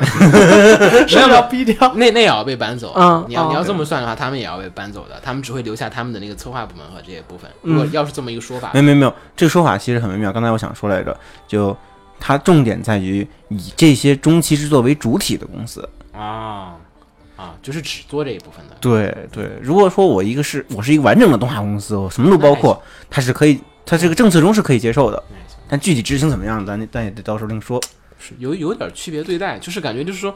[1.08, 1.92] 是要逼掉。
[1.94, 2.92] 那那也要被搬走。
[2.96, 7.50] 嗯哦你要你要这么算的话，他们也要被搬走的，他们只会留下他们的那个策划部门和这些部分。
[7.62, 10.32] 如果嗯要是这么一个说法没，有没有没有，这个说法其实很微妙。
[10.32, 11.76] 刚才我想说来着，就
[12.18, 15.88] 它重点在于以这些中期制作为主体的公司。
[16.12, 16.74] 啊
[17.36, 18.76] 啊，就是只做这一部分的。
[18.80, 25.22] 对对，如果说我一个是我是一个完整的动画公司，我什么都包括，它是可以，它这个政策中是可以接受的。
[25.66, 27.80] 但具体执行怎么样，咱咱也得到时候另说。
[28.20, 30.34] 是有有点区别对待，就是感觉就是说，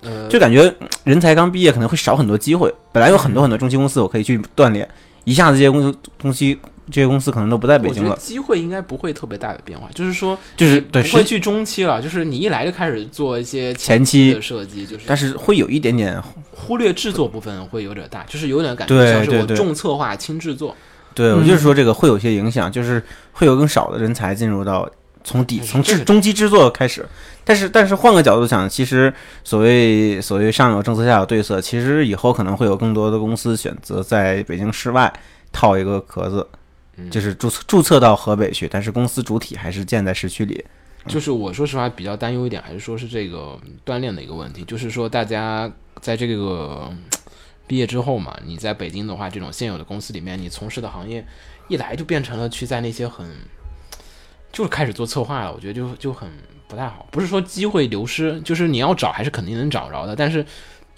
[0.00, 2.74] 呃，就感觉嗯人才刚毕业可能会少很多机会。
[2.92, 4.88] 本来有很多很多中期公司我可以去锻炼，
[5.24, 6.58] 一下子这些公司中期
[6.90, 8.16] 这些公司可能都不在北京了。
[8.16, 16.20] 机会应该不会特别大的变化，就是说，就是对不会去中期了，就是你一来就开始做一些前期期的设计，就是但是会有一点点，
[16.50, 20.74] 忽略制作部分会有点大，就是有点感觉对像是我重策划轻制作，
[21.14, 23.02] 对我嗯就是说这个会有些影响，就是
[23.32, 24.88] 会有更少的人才进入到
[25.28, 27.06] 从底从这个制中期制作开始。
[27.44, 29.12] 但是但是换个角度想，其实
[29.44, 35.12] 所谓所谓上有政策下有对策，其实以后可能会有更多的公司选择在北京市外
[35.52, 36.46] 套一个壳子，
[36.96, 40.64] 嗯就是注册注册到河北去，但是公司主体还是建在市区里。
[41.06, 45.70] 就是我说实话比较担忧一点，还是说是这个嗯锻炼的一个问题，就是说大家
[46.02, 46.98] 在这个嗯
[47.66, 51.24] 毕业之后嘛，你在北京的话，这种现有的公司里面，你从事的行业
[51.68, 53.26] 一来就变成了去在那些很
[54.52, 56.28] 就是开始做策划了，我觉得就就很
[56.66, 57.06] 不太好。
[57.10, 60.44] 不是说机会流失，就是你要找还是肯定能找着的，但是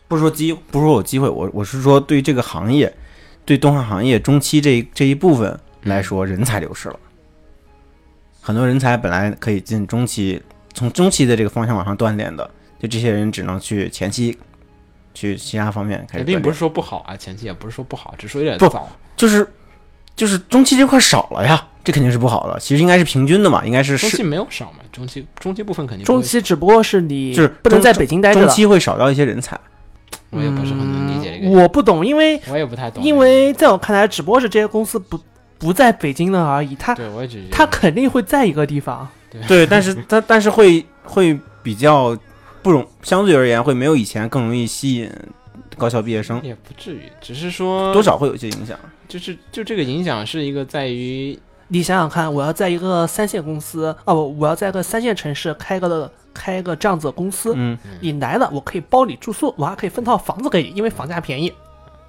[0.08, 2.92] 不是说机，不是说有机会，我我是说对这个行业，
[3.44, 6.98] 对动画行业中期这一这一部分来说，人才流失了。
[8.40, 10.42] 很多人才本来可以进中期，
[10.72, 14.36] 从中期的这个方向往上锻炼的，就这些人只能去前期，
[15.12, 16.06] 去其他方面。
[16.14, 18.88] 也并不是说不好啊，前期也不是说不好，只是说有点不早。
[19.14, 19.46] 就是
[20.16, 22.58] 就是中期这块少了呀，这肯定是不好的。
[22.60, 28.48] 其实应该是平均的嘛，应该是是中期没有少嘛，中期中期部分肯定中期只不过是你就是不能在北京待着中。
[28.50, 29.58] 期会少掉一些人才。
[30.30, 35.18] 我也不是很能理解这个，嗯我不懂，因为我也不太懂，因为在我看来，只不过是这些公司不
[35.58, 36.76] 不在北京了而已。
[36.76, 39.08] 他对我也只他肯定会在一个地方。
[39.48, 42.16] 对，但是他但是会会比较
[42.62, 45.10] 不容，相对而言会没有以前更容易吸引
[45.76, 48.78] 高校毕业生，也不至于，只是说多少会有一些影响。
[49.08, 51.36] 就是就这个影响是一个在于
[51.72, 61.52] 你想想看，我要在一个三线公司，哦不，我要在一个三线城市开个开个这样子的公司，嗯，你来了，我可以包你住宿，我还可以分套房子给你，因为房价便宜，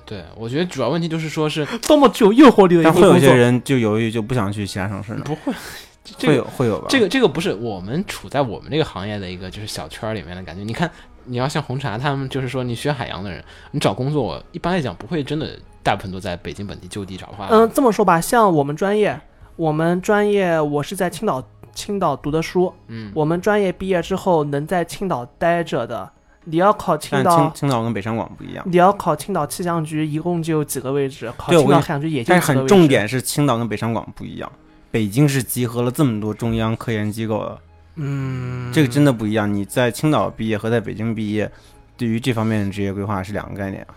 [0.03, 3.19] 对我觉得主要问题就是说是多么具有诱惑力的一但会有。
[3.19, 5.53] 些人就犹豫就不想去其他城市呢，不会，
[6.17, 6.87] 这会个有会有吧？
[6.89, 10.63] 这个这个不是我们处在我们这个行业的一个就是小圈儿里面的感觉。
[10.63, 10.89] 你看，
[11.25, 19.19] 你要像红茶他们，就是说你学海洋的人，你找工作一般来讲不会真的大部分都在北京本地就地找的话，嗯，这么说吧，像我们专业，
[19.61, 26.11] 我们专业我是在青岛青岛读的书，嗯，我们专业毕业之后能在青岛待着的，
[26.45, 32.73] 你要考青但岛青，青岛跟北上广不一样，你要考青岛气象局，一共就几个位置，考对我跟你青岛气象局也就但是几个位置。
[32.73, 34.51] 很重点是青岛跟北上广不一样。
[34.89, 37.59] 北京是集合了这么多中央科研机构的，
[37.97, 39.53] 嗯，这个真的不一样。
[39.53, 41.49] 你在青岛毕业和在北京毕业，
[41.95, 43.93] 对于这方面的职业规划是两个概念啊。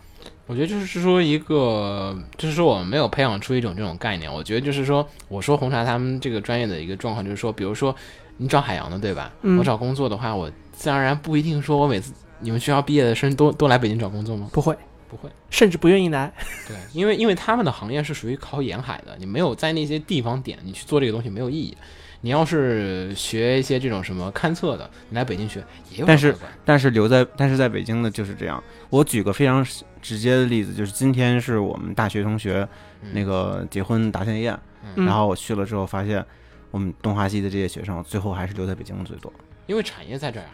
[0.47, 4.33] 我觉得就是说一个，就是说我们没有培养出一种这种概念。
[4.33, 7.95] 我觉得就是说，我说红茶他们这个专业的一个状况，就是说，比如说
[8.37, 9.33] 你找海洋的，对吧？
[9.43, 14.51] 嗯我找工作的话，我自然而然不一定说我每次你们学校毕业的生都都来北京找工作吗？
[14.53, 14.77] 不会，
[15.09, 16.31] 不会，甚至不愿意来。
[16.69, 21.75] 对，因为因为他们的行业是属于靠沿海的，你没有在那些地方点，你去做这个东西没有意义。
[22.21, 26.35] 你要是学一些这种什么勘测的，你来北京学也有但是
[26.65, 28.63] 但是留在但是在北京的就是这样。
[28.89, 29.63] 我举个非常
[30.05, 32.69] 直接的例子，就是今天是我们大学同学
[33.01, 33.09] 嗯。
[33.15, 34.57] 那个结婚答谢宴，
[34.97, 35.07] 嗯。
[35.07, 36.23] 然后我去了之后发现，
[36.71, 39.33] 我们动画系的这些学生最后还是留在北京的最多。
[39.67, 40.51] 因为产业在这儿啊。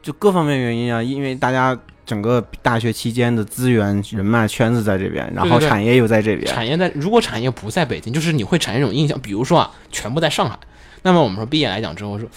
[0.00, 10.56] 就各方面原因啊，因为大家整个大学期间的资源、人脉圈子在这边，然后产业又在这边，产业在，如果产业不在北京，就是你会产生一种印象，比如说啊，全部在上海，
[11.02, 12.28] 那么我们说毕业来讲之后说，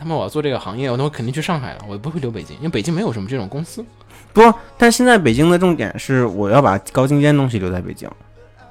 [0.00, 3.84] 他们我要做这个行业，那我肯定去上海了，我不会留北京，因为北京没有什么这种公司。
[4.32, 4.40] 不，
[4.78, 8.08] 但现在北京的重点是我要把高精尖东西留在北京，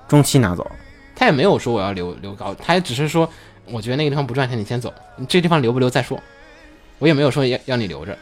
[0.08, 0.66] 中期拿走。
[1.16, 3.30] 他也没有说我要留留高，他也只是说，
[3.66, 6.20] 我觉得那个地方不赚钱，你先走，你这地方留不留再说。
[6.98, 8.18] 我也没有说要要你留着，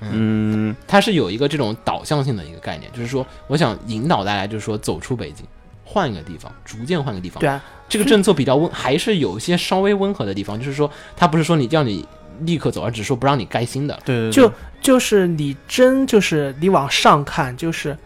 [0.00, 5.46] 嗯，他是有一个这种导向性的一个概念，就是说，我想引导大家，就是说走出北京，
[5.92, 7.38] 换一个地方，逐渐换个地方。
[7.40, 12.06] 对啊，这个政策比较温，还是有一些稍微温和的地方，就是说，他不是说你叫你
[12.40, 13.98] 立刻走，而只是说不让你盖新的。
[14.04, 17.96] 对对对，就就是你真就是你往上看，就是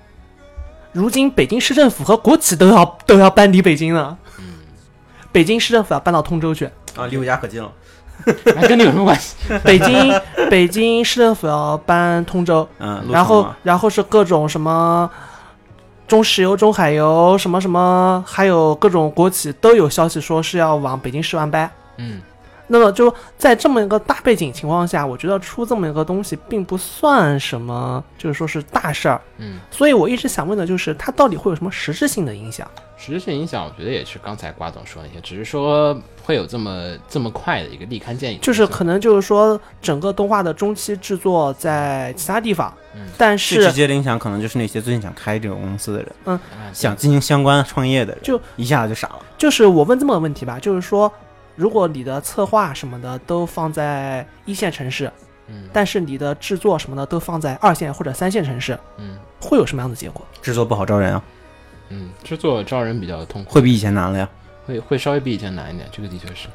[0.92, 4.18] 如今北京市政府和国企都要都要搬离北京了。
[5.32, 6.64] 北京市政府要搬到通州去，
[6.96, 7.70] 啊，离我家可近了。
[8.46, 9.36] 那 跟你有什么关系？
[9.62, 15.08] 北京北京市政府要搬通州，嗯，然后然后是各种什么
[16.06, 21.70] 中石油、中海油什么什么，还有各种国企都有消息说是要往北京市湾搬。
[21.96, 22.20] 嗯，
[22.68, 29.20] 那么就在这么一个大背景情况下，我觉得出这么一个东西并不算什么，就是说是大事儿。
[29.38, 32.68] 嗯，所以我一直想问的就是，它到底会有什么实质性的影响？
[32.98, 35.94] 实质性影响，我觉得也是刚才瓜总说的那些，只是说
[36.24, 46.40] 会有这么这么快的一个立竿见影就，是可能就是说，整个动画的中期制作在其他地方，嗯但是直接的影响可能就是那些最近想开这种公司的人，嗯
[46.72, 49.18] 想进行相关创业的人，就一下子就傻了。
[49.36, 51.12] 就是我问这么个问题吧，就是说，
[51.56, 55.10] 如果你的策划什么的都放在一线城市，
[55.48, 60.24] 嗯但是你的制作什么的都放在二线或者三线城市，嗯会有什么样的结果？
[60.40, 61.22] 制作不好招人啊，
[61.88, 64.28] 嗯，制作招人比较痛苦，会比以前难了呀。
[64.66, 66.48] 会会稍微比以前难一点，这个的确是，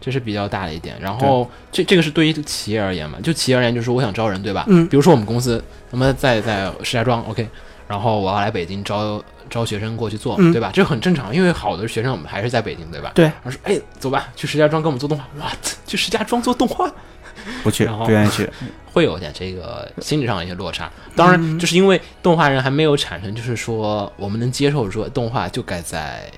[0.00, 1.00] 这是比较大的一点。
[1.00, 4.64] 然后这这个是对于企业而言嘛，就企业而言，就是我想招人，对吧？
[4.66, 5.62] 嗯比如说我们公司，
[5.92, 7.48] 那么在在石家庄，OK，
[7.86, 10.70] 然后我要来北京招招学生过去做，嗯对吧？
[10.72, 13.12] 这很正常，因为好的学生我们还是在北京，对吧？
[13.14, 16.90] 对他说，哎，走吧，去石家庄跟我们做动画，What？，去石家庄做动画，
[17.62, 18.48] 不去，不愿意去。
[18.92, 20.90] 会有点这个心理上的一些落差。
[21.14, 26.28] 当然，嗯就是因为动画人还没有产生，就是说我们能接受说动画就该在，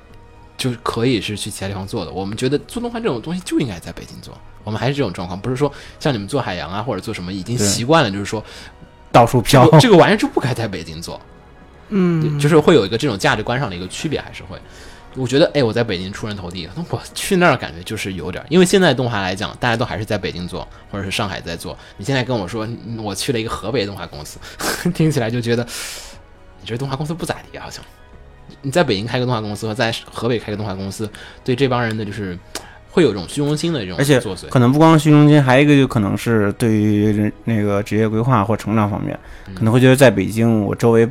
[0.58, 2.10] 就可以是去其他地方做的。
[2.10, 4.36] 我们觉得做动画这种东西就应该在北京做。
[4.62, 8.44] 我们还是这种状况，不是说像你们做海洋啊或者做什么已经习惯了，就是说
[9.10, 11.18] 到处飘，这个这个玩意儿就不该在北京做，
[11.90, 14.58] 嗯，就是会有一个这种价值观上的一个区别，还是会。
[15.16, 21.76] 我觉得，哎，我在北京出人头地，那我去那儿感觉就是有点，因为现在动画来讲，大家都还是在北京做，或者是上海在做。
[21.96, 24.38] 你现在跟我说，嗯我去了一个河北动画公司，
[24.94, 25.66] 听起来就觉得
[26.60, 27.84] 你这动画公司不咋地，好像。
[28.62, 31.10] 你在北京开个动画公司和在河北开个动画公司，
[31.42, 32.38] 对这帮人的就是
[32.90, 34.48] 会有一种虚荣心的这种而且作祟。
[34.48, 39.18] 可能不光是虚荣心，还有一个就可能是对于人那个职业规划或成长方面，
[39.48, 41.08] 嗯可能会觉得在北京，我周围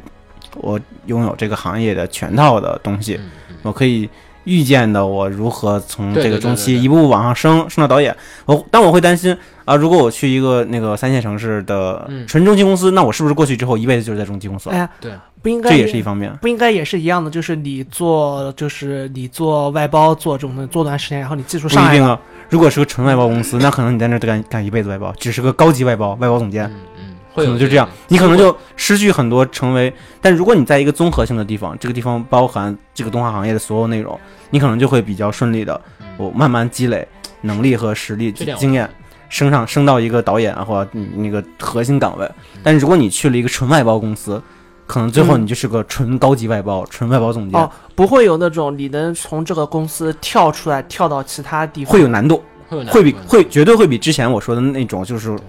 [0.56, 3.20] 我拥有这个行业的全套的东西，
[3.62, 4.10] 我可以
[4.45, 8.16] 预见的我如何从这个中期一步步往上升，升到导演。
[8.45, 9.36] 我但我会担心
[9.66, 14.76] 啊，如果我去一个那个三线城市的嗯纯中期公司，那我是不是过去之后一辈子就是在中期公司了？
[14.76, 16.36] 哎呀，对，不应该这也是一方面。
[16.41, 22.20] 不应该也是一样的，就是你做就是你做外包做这种的做段时间，然后你技术上来了，不一定啊，
[22.50, 26.66] 如果是个纯外包公司，那可能你在那儿干干一辈子外包，只是个高级外包外包总监。
[26.66, 26.99] 嗯嗯，可
[27.34, 29.93] 会有能就这样，你可能就失去很多成为。
[30.21, 34.19] 但如果你在一个综合性的地方，这个地方包含这个动画行业的所有内容，
[34.49, 36.05] 你可能就会比较顺利的，嗯。
[36.17, 37.07] 我慢慢积累
[37.41, 38.89] 能力和实力经验，
[39.30, 42.30] 升上升到一个导演啊或者那个核心岗位。
[42.61, 44.41] 但是如果你去了一个纯外包公司，
[44.86, 55.39] 可能最后嗯你就是个纯高级外包、纯外包总监，哦，不会有那种你能从这个公司跳出来跳到其他地方，会有难度，会有难会比会绝对会比之前我说的那种就是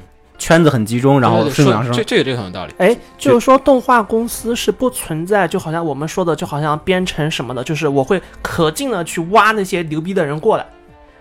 [0.41, 1.93] 圈子很集中，然后对对对顺理成章。
[1.93, 2.74] 这这个这个很有道理。
[2.78, 10.66] 哎，就是说动画公司是不存在，就好像我们说的，就好像编程什么的，就是我会可劲的去挖那些牛逼的人过来，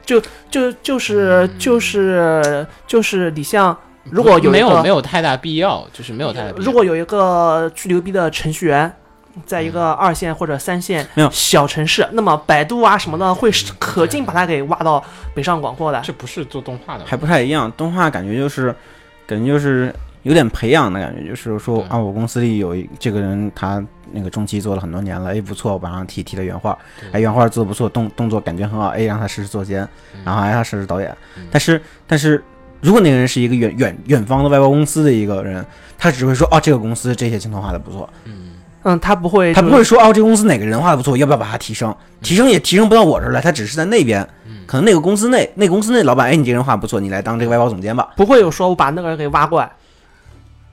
[0.04, 6.66] 就就就是嗯就是就是你像如果有没有没有太大必要，就是没有太大必要。
[6.66, 8.92] 如果有一个巨牛逼的程序员，
[9.46, 15.02] 在一个二线或者三线没有小城市，那么百度啊什么的会可劲把他给挖到
[15.34, 16.02] 北上广过来。
[16.04, 17.72] 这不是做动画的，还不太一样。
[17.78, 18.76] 动画感觉就是，
[19.30, 27.12] 感觉就是有点培养的感觉，就是说啊，我公司里有一这个人，他那个中期做了很多年了，哎不错，我把他提提了原画，对。
[27.12, 30.22] 哎原画做的不错，动动作感觉很好，哎让他试试做监，嗯。
[30.26, 31.16] 然后哎让他试试导演。
[31.38, 31.44] 嗯。
[31.52, 32.44] 但是但是
[32.82, 35.64] 如果那个人是一个远远远方的外包公司的一个人，
[35.98, 38.10] 他只会说哦这个公司这些镜头画的不错，
[38.84, 41.96] 嗯，嗯，他不会，他不会说哦这个公司哪个人画的不错，要不要把它提升？
[42.22, 48.10] 提升也提升不到我这儿来，他只是在那边，嗯可能那个公司内那个公司内老板，哎你这个人画得不错，你来当这个外包总监吧。
[48.16, 49.72] 不会有说我把那个人给挖过来。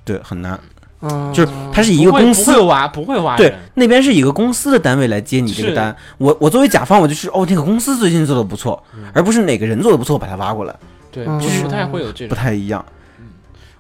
[0.05, 0.59] 对，很难。
[1.03, 8.83] 嗯，就是他是以一个公司不会挖不会挖对，那边是以一个公司的单位来接你这个单，我我作为甲方，我就是哦，这个公司最近做的不错，
[9.13, 10.75] 而不是哪个人做的不错把他挖过来，
[11.13, 12.35] 对，就是不太会有这不。
[12.35, 12.83] 太一样。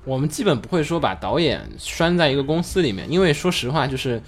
[0.06, 4.22] 我们基本不会说把导演拴在一个公司里面，因为说实话，就是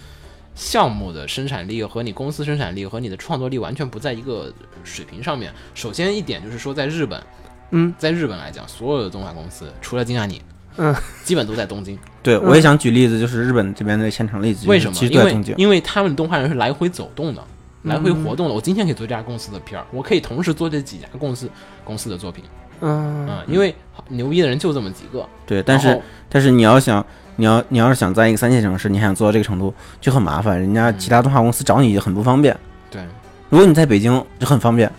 [0.57, 4.53] 项目的生产力和你公司生产力和你的创作力完全不在一个
[4.83, 5.53] 水平上面。
[5.75, 7.23] 首先一点就是说，在日本，
[7.71, 10.43] 嗯，在日本来讲，所有的动画公司除了金亚尼，
[10.79, 11.97] 嗯，基本都在东京。
[12.25, 14.93] 对，嗯我也想举例子，就是日本这边的现场例子，为什么？
[14.93, 15.55] 其实因为都在东京。
[15.57, 17.45] 因为他们的动画人是来回走动的，
[17.85, 18.55] 来回嗯活动的。
[18.55, 21.49] 我今天可以做这家公司的片儿，我可以同时做这几家公司
[21.85, 22.43] 公司的作品。
[22.81, 23.75] 嗯嗯，因为
[24.09, 25.27] 牛逼的人就这么几个。
[25.47, 27.05] 对，但是但是你要想，
[27.37, 32.57] 你要你要是想在一个三线城市，你还想做到这个程度，就很麻烦，人家其他动画公司找你就很不方便。
[32.91, 33.03] 对，
[33.49, 34.91] 如果你在北京就很方便，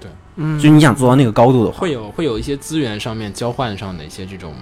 [0.00, 4.54] 对嗯，就你想做到那个高度的话，会有会有一些资源上面交换上的一些这种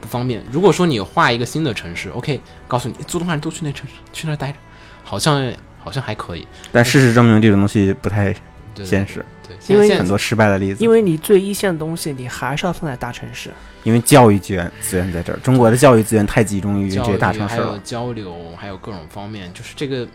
[0.00, 0.42] 不方便。
[0.50, 4.58] 如果说你画一个新的城市，OK，告诉你做动画人都去那城市，去那儿待着，
[5.04, 6.46] 好像好像还可以。
[6.72, 8.40] 但事实证明这种东西不太对
[8.84, 10.82] 现实，对，因为很多失败的例子。
[10.82, 13.50] 因为你最一线的东西，你还是要放在大城市。
[13.84, 17.78] 因为教育资源资源在这儿，中国的教育资源太集中于这教育些大城市还有。
[17.78, 20.06] 交流，还有各种方面，就是这个。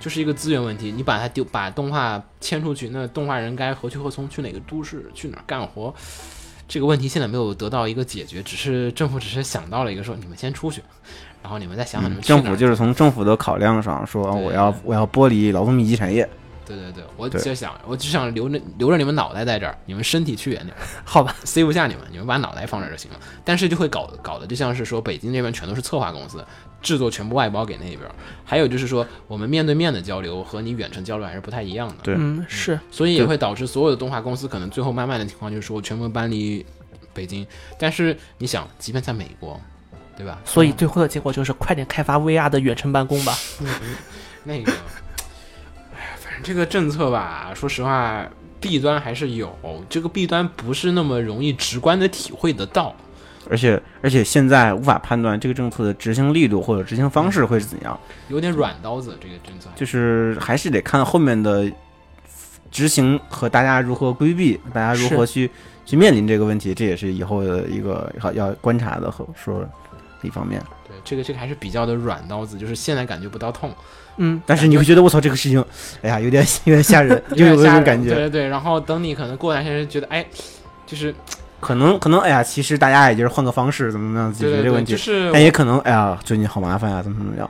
[0.00, 4.28] 就是一个资源问题，你把它丢，把动画迁出去，那动画人该何去何从？
[4.28, 5.08] 去哪个都市？
[5.14, 5.94] 去哪儿干活？
[6.66, 10.82] 这个问题现在没有得到一个解决，只是政府只是想到了一个说，你们先出去，
[11.40, 16.28] 然后你们再想想你们去哪儿政府就是从政府的考量上说，我要我要剥离劳动密集产业。
[16.66, 23.18] 对对对，我就想，我就想留着留着你们脑袋在这儿，你们身体去远点儿， 好吧， 塞不下你们，你们把脑袋放这儿就行了。
[23.44, 26.44] 但是就会搞搞得就像是说，北京这边全都是策划公司，
[26.80, 28.00] 制作全部外包给那边。
[28.44, 31.96] 还有就是说，我们面对面的交流和你远程交流还是不太一样的。
[32.02, 36.64] 对嗯，是，所以也会导致所有的动画公司可能最后慢慢的情况就是说全部搬离
[37.12, 37.46] 北京。
[37.78, 39.60] 但是你想，即便在美国，
[40.16, 40.38] 对吧？
[40.44, 43.36] 所以最后的结果就是快点开发 VR 的远程办公吧。
[44.44, 44.72] 那个，
[46.42, 48.24] 这个政策吧，说实话，
[48.60, 49.54] 弊端还是有，
[49.88, 52.94] 这个弊端不是那么容易直观的体会得到。
[53.50, 61.70] 而且而且现在无法判断这个政策的执行力度或者执行方式会是怎样，有点软刀子，这个政策就是还是得看后面的
[62.70, 65.50] 执行和大家如何规避，大家如何去
[65.84, 69.68] 去面临这个问题，这也是以后的一个要要观察的和说
[70.22, 70.62] 一方面。
[70.86, 73.74] 对这个这个还是比较的软刀子，就是现在感觉不到痛，
[74.16, 75.64] 嗯，但是你会觉得我操这个事情，
[76.02, 78.10] 哎呀有点 有点吓人， 就有那种感觉。
[78.10, 80.24] 对对对，然后等你可能过段时间觉得，哎，
[80.86, 81.14] 就是
[81.60, 87.48] 可能可能哎呀，其实大家也就是换个方式怎么怎么样解决这个问题就，是但也可能哎呀最近好麻烦啊，怎么怎么样。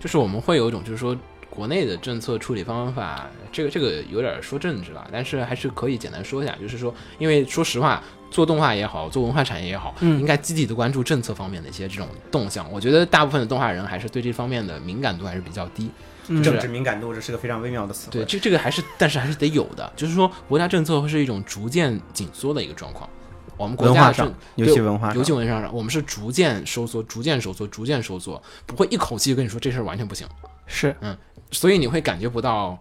[0.00, 1.16] 就是我们会有一种就是说
[1.50, 8.00] 国内的政策处理方法，这个这个有点说政治了，但是还是可以简单说一下，就是说，因为说实话，
[8.30, 12.70] 做动画也好，做文化产业也好，嗯应该积极的关注政策方面的一些这种动向。
[12.70, 15.90] 我觉得大部分的动画人还是对这方面的敏感度还是比较低。
[16.30, 23.08] 嗯政治敏感度这是个非常微妙的词对，这这个还是，但是还是得有的，就是说国家政策会是一种逐渐紧缩的一个状况。
[23.56, 30.26] 我们国文化上家的政，尤其文化上尤其文化上，我们是逐渐收缩、逐渐收缩、逐渐收缩，不会一口气跟你说这事儿完全不行。
[30.66, 31.16] 是，嗯
[31.50, 32.78] 所以你会感觉不到，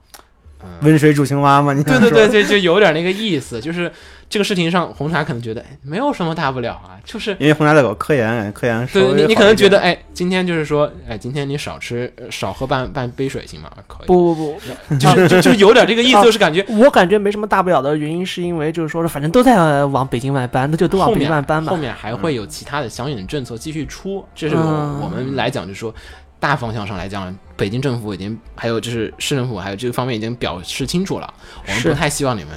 [0.62, 3.90] 嗯，温水煮青蛙嘛，你对对对对，就有点那个意思，就是
[4.30, 13.72] 这个事情上，红茶可能觉得哎没有什么大不了啊，就是因为红茶在搞科研，科研对你你可能觉得哎，今天就是说哎，今天你少吃呃少喝半半杯水行吗？
[13.88, 14.54] 可以，不不
[14.90, 21.78] 不，就是就就是有点这个意思，啊就是感觉我感觉没什么大不了的原因，是因为就是说，反正都在呃往北京外搬，那就都往北京外搬吧后。
[21.78, 25.94] 面还会有其他的相应的政策继续出，这是我们来讲，就是说
[26.40, 31.34] 大方向上来讲，北京政府已经还有就是市政府还有这个方面已经表示清楚了，
[31.66, 32.52] 我们不太希望你们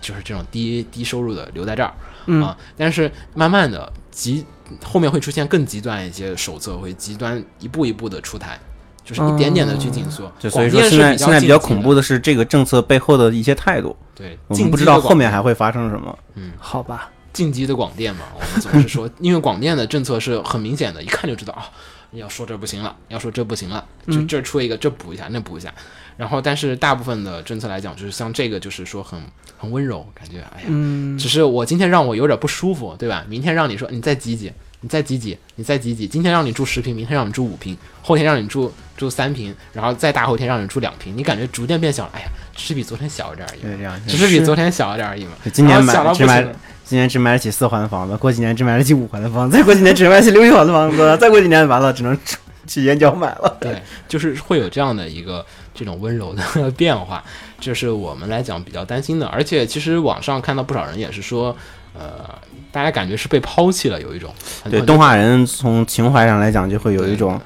[0.00, 1.92] 就是这种低低收入的留在这儿。
[2.26, 4.44] 嗯啊，但是慢慢的极
[4.84, 8.58] 后面会出现更极端一些手册，会极端一步一步的出台，
[9.02, 10.30] 就是一点点的去紧缩。
[10.38, 16.16] 就所以说现在现在比较恐怖的是这个政策背后的一些态度，对，我们不知道后面还会发生什么。
[16.34, 21.64] 嗯好吧，进击的广电嘛，我们总是说，因为广电的政策是很明显的，一看就知道啊，
[22.12, 25.72] 要说这不行了，要说这不行了，就嗯这出一个，这补一下，那补一下。
[26.16, 29.18] 然后，但是大部分的政策来讲，就是像这个，就是说很
[29.60, 33.24] 很温柔，感觉哎呀，嗯，只是我今天让我有点不舒服，对吧？
[33.28, 34.50] 明天让你说你再挤挤，
[34.80, 36.08] 你再挤挤，你再挤挤。
[36.08, 42.10] 今天让你住十平，明天让你住五平，后天让你住住三平，然后再大后天让你住两平，你感觉逐渐变小了。
[42.14, 44.00] 哎呀，只是比昨天小一点而已，对这样。
[44.08, 45.32] 只是比昨天小一点而已嘛。
[45.52, 46.42] 今年买只买
[46.84, 52.18] 今年只买得起四环的房子，过几年只买得起五环的房子，再过几年只买得起六环的房子，再过几年完了只能
[52.66, 53.56] 去燕郊买了。
[53.60, 55.44] 对，就是会有这样的一个
[55.80, 57.24] 这种温柔的 变化，
[57.58, 59.26] 这是我们来讲比较担心的。
[59.28, 61.56] 而且其实网上看到不少人也是说，
[61.98, 62.28] 呃，
[62.70, 64.30] 大家感觉是被抛弃了，有一种
[64.70, 67.40] 对，动画人从情怀上来讲，就会有一种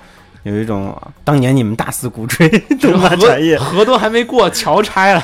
[0.45, 2.49] 有一种当年你们大肆鼓吹
[2.81, 5.23] 动画产业， 河河都还没过，桥拆了，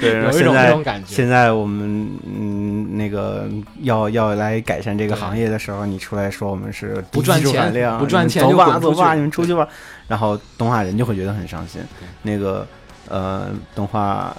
[0.00, 1.14] 对，有一种种感觉。
[1.14, 3.48] 现在我们嗯那个
[3.82, 9.68] 要要来改善这个行业的时候，你出来说我们是不赚钱含量不赚钱走吧走吧，你们出去吧。
[10.08, 11.80] 然后动画人就会觉得很伤心。
[12.22, 12.66] 那个
[13.08, 14.36] 呃动画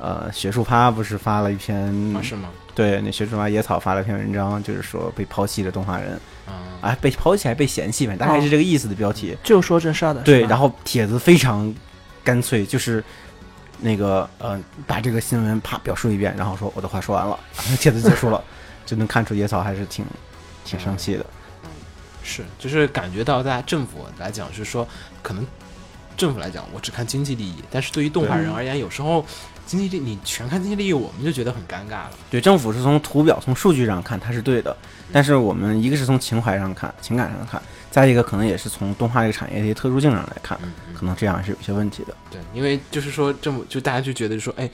[0.00, 1.76] 呃学术趴不是发了一篇
[2.14, 2.48] 啊，是吗？
[2.74, 9.36] 对那学术趴野草发了篇文章，就是说被抛弃的动画人啊，啊被抛弃还被嫌弃，反正大概是这个意思的标题。
[9.42, 11.72] 就说这事儿的，对，然后帖子非常
[12.24, 13.04] 干脆，就是
[13.80, 17.38] 那个呃，把这个新闻啪表述一遍，然后说我的话说完了，
[17.78, 18.42] 帖子结束了，
[18.86, 20.04] 就能看出野草还是挺
[20.64, 21.26] 挺生气的。
[22.24, 24.86] 是，就是感觉到大家政府来讲是说，
[25.22, 25.44] 可能
[26.16, 29.24] 政府来讲我只看经济利益，但是对于动画人而言，有时候
[29.66, 32.12] 经济利你全看经济利益，我们就觉得很尴尬了。
[32.30, 34.76] 对，政府是从图表、从数据上看它是对的，
[35.12, 40.58] 但是我们一个是从情怀上看、情感上看，再一个可能也是从动画这个产业的一些特殊性上来看，
[40.94, 42.14] 可能这样是有些问题的。
[42.30, 44.68] 对，因为就是说政府就大家就觉得说，哎，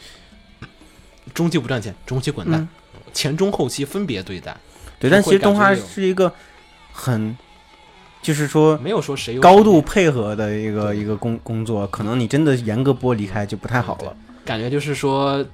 [1.35, 2.69] 中期不赚钱，中期滚蛋，嗯
[3.15, 4.55] 前中后期分别对待，
[5.01, 6.33] 对，但其实动画是一个
[6.93, 7.37] 很，
[8.23, 14.17] 就是说没有说谁有高度配合的一个一个工工作，可能你真的严格剥离开就不太好了。
[14.45, 15.45] 感觉就是说。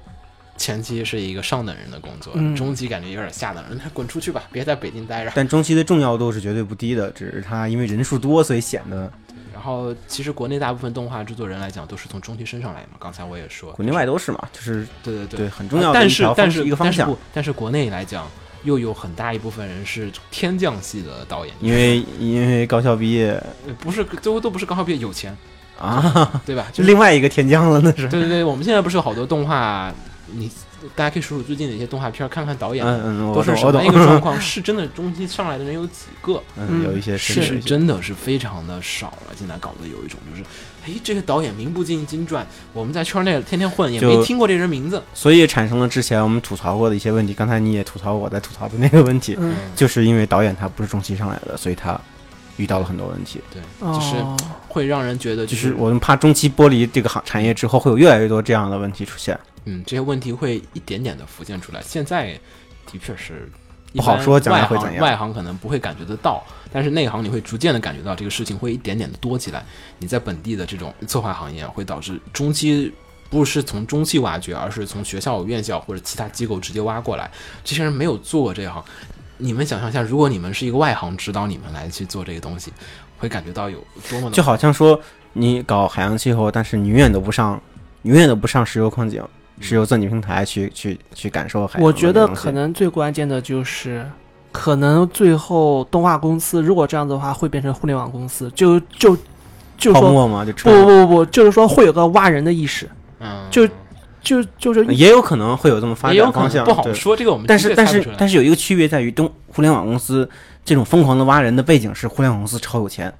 [0.57, 5.33] 前期是一个上等人的工作，嗯中期感觉有点下等人，那滚出去吧，别在北京待着。
[5.35, 9.11] 但中期的重要度是绝对不低的，只是它因为人数多，所以显得
[9.53, 12.91] 然后，其实国内大部分动画制作人来讲，都是从中期升上来嘛。
[13.01, 18.25] 刚才我也说，国内外都是嘛，就是对对对对很重要的但是但是一个方向但是，但是国内来讲，
[18.65, 23.31] 又有很大一部分人是天降系的导演，因为因为高校毕业
[23.67, 25.37] 呃不是最后都不是高校毕业有钱，
[25.79, 26.67] 啊，对吧？
[26.73, 28.09] 就就是另外一个天降了，那是。
[28.09, 29.93] 对对对，我们现在不是有好多动画，
[30.33, 30.51] 你
[30.95, 32.85] 大家可以数数最近的一些动画片儿，看看导演。
[32.85, 33.99] 嗯嗯，我都是懂我懂什么一。
[33.99, 34.41] 个状况？
[34.41, 36.43] 是真的中期上来的人有几个？
[36.57, 39.35] 嗯，有一些是真的是非常的少了。
[39.37, 40.45] 现在搞得有一种就是，
[40.87, 45.03] 哎，这个导演名不见经传，我们在圈内天天混，也没听过这人名字。
[45.15, 47.33] 所以产生了之前我们吐槽过的一些问题。
[47.33, 51.99] 刚才你也吐槽我在吐槽的那个问题，嗯，就是因为导演他不是中期上来的，所以他
[52.57, 53.41] 遇到了很多问题。
[53.53, 54.37] 对，就是哦
[54.69, 59.39] 会让人觉得就是我们怕中期剥离这个行产业之后，会有越来越多这样的问题出现。
[59.65, 61.81] 嗯，这些问题会一点点的浮现出来。
[61.83, 62.39] 现在
[62.91, 63.51] 的确是
[63.95, 66.43] 不好说将来外行会怎样外行可能不会感觉得到，
[66.73, 69.65] 但是内行你会逐渐的感觉到这个事情会一点点的多起来。
[69.99, 72.93] 你在本地的这种策划行业会导致中期
[73.31, 77.31] 不是从中期挖掘，而是从学校、院校或者其他机构直接挖过来。
[77.65, 78.85] 这些人没有做过这行，
[79.39, 82.73] 你们想象一下，如果你们是一个外行指导你们来去做这个东西，
[83.19, 83.79] 会感觉到有
[84.11, 85.01] 多么的就好像说
[85.33, 87.61] 你搞海洋气候，但是你永远都不上，
[88.03, 89.23] 永远都不上石油矿井、
[89.61, 94.05] 石油钻井平台去去去感受我觉得可能最关键的就是，
[94.51, 99.17] 可能最后动画公司如果这样子的话，会变成互联网公司，就就
[99.77, 102.89] 就说泡沫嘛，就不不不不，就是说会有个挖人的意识，
[103.21, 103.69] 嗯，就
[104.21, 107.17] 就就是也有可能会有这么发也有可展方向，不好说。
[107.17, 110.29] 这个我们但是但是但是有一个区别在于，东互联网公司
[110.65, 113.13] 这种疯狂的挖人的背景是互联网公司超有钱，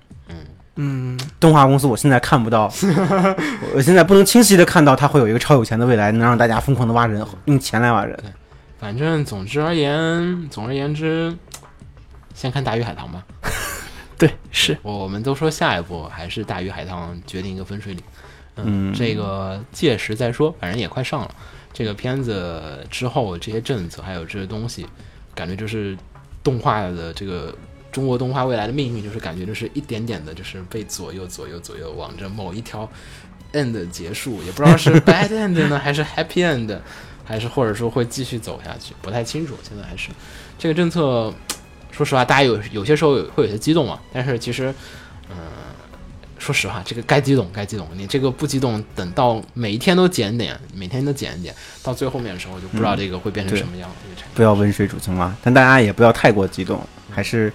[0.77, 2.65] 嗯，动画公司我现在看不到，
[3.75, 8.19] 我现在不能清晰的看到它会有一个超有钱的未来，能让大家疯狂的挖人，用钱来挖人。
[8.79, 11.35] 反正总之而言，总而言之，
[12.35, 13.25] 先看《大鱼海棠》吧。
[14.19, 18.03] 对，是我我们都说下一步还是《大鱼海棠》决定一个分水岭。
[18.57, 21.35] 嗯这个届时再说，反正也快上了。
[21.73, 24.87] 这个片子之后这些政策还有这些东西，
[25.35, 25.97] 感觉就是
[26.43, 27.53] 动画的这个
[27.95, 32.91] 中国动画未来的命运，就是感觉就是一点点的，就是被左右左右左右往着某一条
[33.53, 36.77] end 结束，也不知道是 bad end 呢，还是 happy end，
[37.25, 39.55] 还是或者说会继续走下去，不太清楚。
[39.63, 40.11] 现在还是
[40.59, 41.33] 这个政策，
[41.93, 44.75] 说实话，大家有有些时候会有些激动啊，但是其实，
[45.31, 45.37] 嗯、
[46.37, 54.35] 说实话，这个该激动该激动，你这个不激动，等到每一天都减点，每天都减一点，到最后面的时候就不知道这个会变成什么样的一个产业。
[54.35, 57.53] 不要温水煮青蛙，但大家也不要太过激动，还是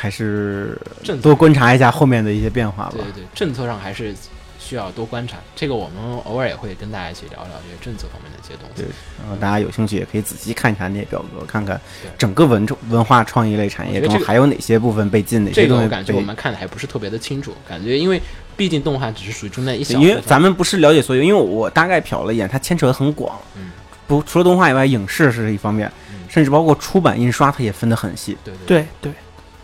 [0.00, 3.02] 还是政策多观察一下后面的一些变化吧对。
[3.02, 4.14] 对对，政策上还是
[4.60, 5.38] 需要多观察。
[5.56, 8.88] 这个我们偶尔也会跟大家一起聊聊这个政策方面的一些东西对。
[9.20, 11.80] 然后大家有兴趣也可以仔细看一下那些表格，看看
[12.16, 18.22] 整个文文化创意类产业中还有哪些部分被禁，哪些这个东西被我感觉我们看的还不是特别的清楚，感觉因为
[18.56, 23.36] 毕竟动画只是属于中间一小部分，因为咱们不是了解所有，因为我大概瞟了一眼，它牵扯的很广。
[23.56, 23.72] 嗯
[24.06, 28.36] 不，除了动画以外，影视是一方面，嗯甚至包括出版印刷，它也分得很细。
[28.42, 29.12] 对对对对，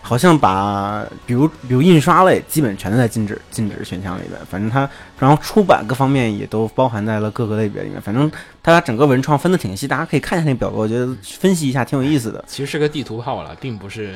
[0.06, 4.86] 好像把比如比如印刷类基本全都在禁止禁止选项里边，反正它
[5.18, 8.30] 然后出版各方面也都包含在了各个类别里面，反正
[8.62, 12.44] 它把整个文创分的挺细，大家可以看一下那表格，我觉得分析一下挺有意思的。
[12.46, 14.14] 其实是个地图炮了，并不是，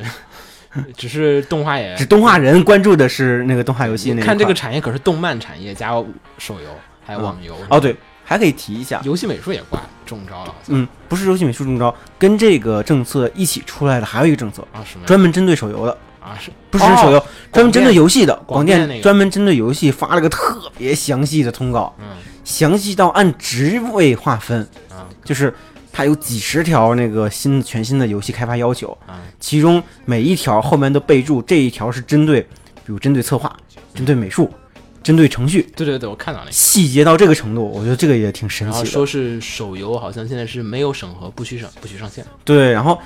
[0.95, 5.89] 只是动画也只动画人关注的是那个动画游戏那一看这个产业可是动漫产业加
[6.37, 6.69] 手游
[7.03, 15.97] 还有网游哦，对，还可以提一下，游戏美术也挂中招了，嗯，不是游戏美术中招，跟这个政策一起出来的还有一个政策，啊什么专门针对手游的。
[16.21, 19.01] 啊是不是手游，专门针对游戏的广广电那个。
[19.01, 22.05] 专门针对游戏发了个特别详细的通告，嗯。
[22.43, 25.51] 详细到按职位划分，啊就是
[25.93, 33.55] 它有几十条那个新全新的游戏开发要求，啊其中每一条后面都备注这一条是针对，比如针对策划、
[33.95, 34.51] 针对美术、
[35.01, 36.51] 针对程序，对对对，我看到那个。
[36.51, 38.83] 细节到这个程度，我觉得这个也挺神奇的。
[38.83, 42.25] 然后说是手游好像现在是没有审核，不许上不许上线。
[42.43, 42.99] 对，然后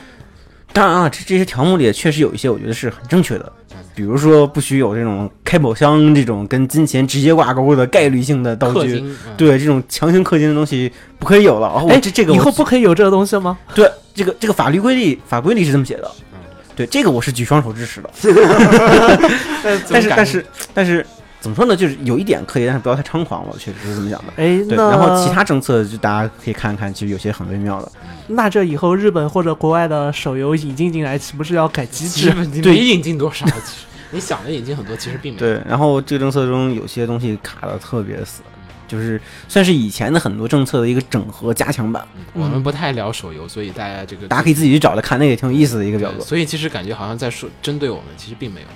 [0.71, 3.51] 当然啊，这这些条目里也确实有一些我觉得是很正确的，
[3.93, 8.99] 比如说不许有这种开宝箱这种跟金钱直接挂钩的概率性的道具。
[9.03, 11.67] 嗯，对这种强行氪金的东西不可以有了。
[11.89, 13.57] 哎，这这个以后不可以有这个东西吗？
[13.75, 16.39] 对这个这个法律规定法规里是这么写的嗯。
[16.75, 18.09] 对这个我是举双手支持的。
[19.63, 21.05] 但但是但是但是
[21.43, 21.75] 怎么说呢？
[21.75, 23.49] 就是有一点可以，但是不要太猖狂了。
[23.51, 24.31] 我确实是这么想的。
[24.37, 27.91] 哎，对，那然后其他政策就大家可以看看，其实有些很微妙的。
[28.27, 32.21] 那这以后日本或者国外的手游引进进来，岂不是要改机制？
[32.21, 35.45] 基本没引进多少，其实你想的引进很多，其实并没有。
[35.45, 38.41] 对，然后这个政策中有些东西卡的特别死，
[38.87, 39.19] 就是
[39.49, 42.01] 算是以前的很多政策的一个整合加强版。
[42.35, 46.23] 嗯我们不太聊手游，所以大家这个大家可以自己去找来看，那个也挺有意思的一个表格。
[46.23, 48.67] 所以其实感觉好像在说针对我们，其实并没有。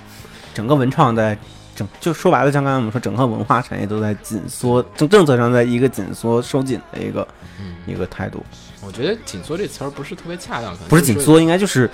[0.52, 1.38] 整个文创在
[1.78, 7.26] 整，就说白了，像刚才我们说，整个文化产业都在紧缩，政政策上在一个紧缩收紧的一个
[7.60, 8.44] 嗯，一个态度，
[8.84, 11.88] 我觉得“紧缩”这词儿不是特别恰当，可能不是紧缩，应该就是，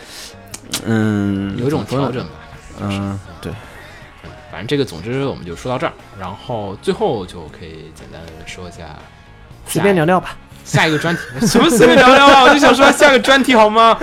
[0.86, 2.30] 嗯，有一种调整吧。
[2.80, 3.52] 嗯，对，
[4.50, 8.96] 反正这个，总之我们就说到这儿，然后最后就可以简单地说一下
[9.66, 10.36] 随便聊聊吧。
[10.64, 12.42] 下一个专题， 什么随便聊聊啊？
[12.44, 13.98] 我就想说下个专题好吗？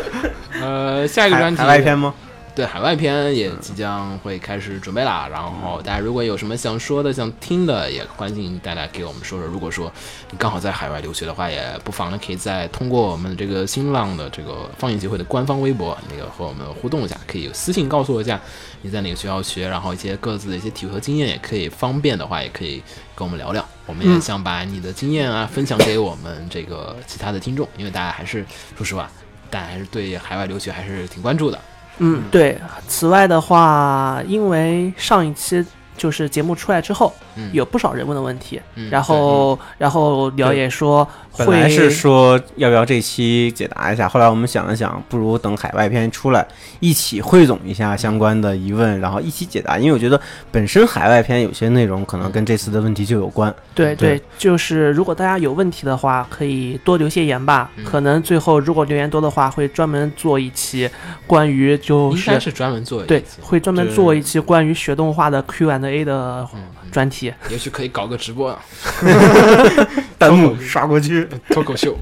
[0.61, 2.13] 呃，下一个专题海海外篇吗？
[2.53, 5.27] 对海外篇也即将会开始准备啦。
[5.31, 9.47] 然后大家如果有什么想说的、想听的，也欢迎大家给我们说说。
[9.47, 9.91] 如果说
[10.29, 18.39] 你刚好在海外留学的话，也不妨呢可以再通过我们这个新浪的这个放映协会的官方微博，那个和我们互动一下，可以私信告诉我一下
[18.81, 22.83] 你在哪个学校学，然后一些各自的一些体会和经验，也可以方便的话也可以
[23.15, 23.65] 跟我们聊聊。
[23.85, 28.45] 我们也想把你的经验啊分享给我们这个其他的听众，因为大家还是
[28.77, 29.09] 说实话，
[29.49, 31.59] 大家还是对海外留学还是挺关注的。
[32.03, 32.59] 嗯，对。
[32.87, 35.63] 此外的话，因为上一期
[36.01, 46.43] 就是节目出来之后，嗯，有不少人问的问题，嗯，然后然后聊也说会本来是说要不要这期解答一下，后来我们想了想，不如等海外篇出来，
[46.79, 49.77] 一起汇总一下相关的疑问，然后一起解答。
[49.77, 50.19] 因为我觉得
[50.51, 53.53] 本身海外篇有些内容可能跟这次的问题就有关。
[53.75, 57.69] 对对对，就是如果大家有问题的话，可以多留些言吧。
[57.75, 60.89] 嗯可能最后如果留言多的话，会专门做一期
[61.27, 67.33] 关于就应该是是专门做一对，会专门做一期关于学动画的 Q&A 的嗯，嗯专题。
[67.49, 68.59] 也许可以搞个直播啊，
[70.17, 71.97] 弹幕刷过去，脱口秀。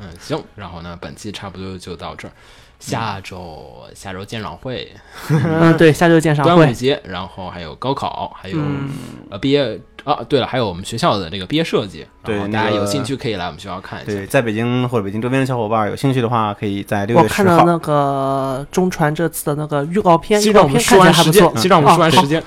[0.00, 2.32] 嗯， 行，然后呢，本期差不多就到这儿。
[2.78, 4.88] 下周下周鉴赏会、
[5.30, 6.54] 嗯，对，下周鉴赏会。
[6.54, 8.88] 端午节，然后还有高考，还有、嗯
[9.30, 12.06] 呃毕业啊，对了，还有我们学校的这个毕业设计。
[12.22, 14.12] 对然后大家有兴趣可以来我们学校看一下。
[14.12, 21.60] 对，在北京或者北京周边的小伙伴有兴趣的话，可以在六我月十号，看到那个中传这次的那个预告片，先预告片让我们说完时间，看起来还不错。
[21.60, 22.40] 先让我们说完时间。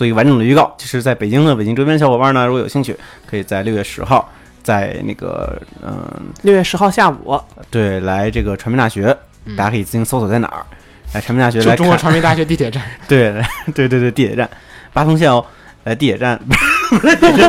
[0.00, 0.74] 做一个完整的预告。
[0.78, 2.96] 就是在北京的北京周边小伙伴呢，如果有兴趣，
[3.28, 4.26] 可以在六月十号，
[4.62, 7.38] 在那个嗯、六月十号下午，
[7.70, 10.64] 对，来这个传媒大学，嗯大家可以自行搜索在哪儿。
[11.12, 13.34] 来传媒大学就来，中国传媒大学地铁站， 对
[13.74, 14.48] 对对对，地铁站，
[14.94, 15.44] 八通线哦，
[15.84, 16.40] 来地铁站，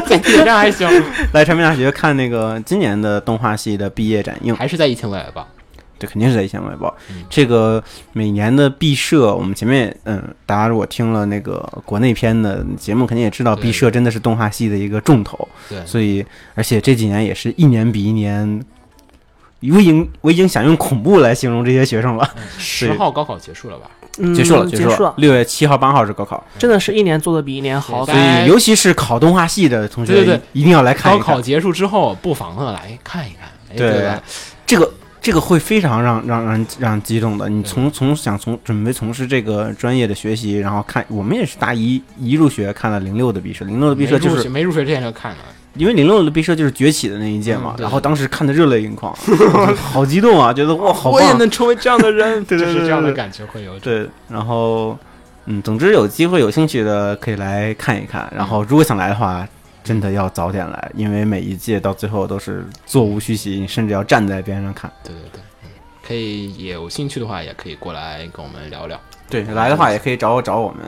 [0.10, 0.89] 在地铁站还行，
[1.32, 4.54] 来传媒大学看那个今年的动画系的毕业展映。
[4.56, 5.47] 还是在疫情未来吧？
[6.02, 6.91] 这肯定是在一线外包。
[7.12, 7.82] 嗯这个
[8.14, 15.47] 每年的毕设，我们前面嗯，大家如果听了那个国内篇的节目，肯定也知道毕设真的是动画系的一个重头。
[15.70, 16.26] 对，所以，
[16.56, 18.66] 而且这几年也是一年比一年，
[19.62, 22.28] 我已经我已经想用恐怖来形容这些学生了。
[22.58, 23.91] 十号高考结束了吧？
[24.18, 28.06] 嗯，结束了，结束了，六月七号、八号是高考，真的是一年做的比一年好。
[28.06, 34.12] 所以尤其是考动画系的同学，对对对一定要来看高一看考结束之后，不妨的来看一看，哎对？
[35.22, 35.41] 这个。
[35.41, 37.49] 会非常让让让人让人激动的。
[37.49, 45.38] 你从从想从准备从事这个专业的学习，然后看我们也是大一一入学看了零六的毕设，零六的毕设就是没入学之前就看了，
[45.76, 49.13] 因为零六的毕设就是崛起的那一届嘛嗯，然后当时看的热泪盈眶，
[49.76, 53.78] 好激动啊，觉得哇 好棒，我也能成为这样的人，对对对就是这样的对感觉会有。
[53.80, 54.97] 对，然后
[55.47, 59.45] 嗯，总之有机会有兴趣的可以来看一看，然后如果想来的话，
[59.84, 64.91] 真的要早点来，因为每一届到最后都是座无虚席，你甚至要站在边上看。
[65.03, 65.69] 对对对，嗯，
[66.07, 68.99] 可以也有兴趣的话，也可以过来跟我们聊聊。
[69.29, 70.86] 对，来的话也可以找我找我们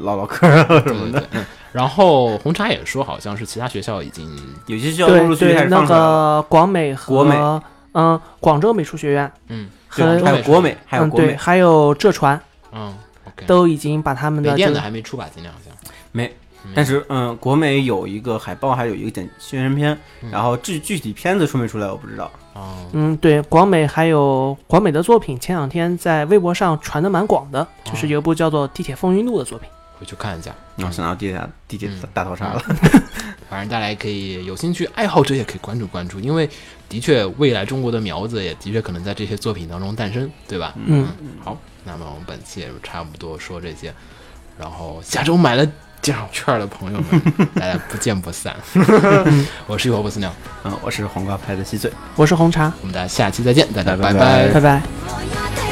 [0.00, 1.20] 唠唠嗑啊什么的。
[1.20, 1.46] 对对对，嗯。
[1.72, 4.28] 然后红茶也说，好像是其他学校已经
[4.66, 7.36] 有些学校陆陆续续开对，那始放出了，个广美和国美
[7.92, 12.40] 嗯广州美术学院嗯还有国美，还有嗯对，国美，还有浙传
[12.72, 12.94] 嗯
[13.46, 15.28] 都已经把他们北电的的这个还没出吧？
[15.32, 15.72] 今年好像
[16.12, 16.34] 没。
[16.64, 16.72] 嗯。
[16.74, 20.30] 但是，嗯，国美有一个海报，还有一个简宣传片，嗯。
[20.30, 22.30] 然后具具体片子出没出来我不知道。
[22.54, 29.68] 哦，嗯，对，广美还有广美的作品，前两天在微博上传的蛮广的，就是有一部叫做《地铁风云录》的作品。
[29.98, 30.52] 回去看一下。
[30.76, 32.60] 然后想到地铁地铁嗯大逃杀了，
[33.48, 36.48] 反正大家也可以有兴趣，爱好者也可以关注关注，因为
[36.88, 40.74] 的确未来中国的苗子也的确可能在这些作品当中诞生，对吧？
[40.86, 41.06] 嗯，
[41.44, 43.94] 好，那么我们本期也就差不多说这些，
[44.58, 45.64] 然后下周买了
[46.02, 47.22] 鉴赏券的朋友们，
[47.54, 48.54] 大家不见不散。
[49.66, 50.34] 我是一口不死鸟，
[50.64, 54.48] 嗯，我是黄瓜派的稀碎，我是红茶，我们大家下期再见，大家拜拜。
[54.48, 54.60] 拜拜。
[54.60, 54.82] 拜。
[55.06, 55.71] あ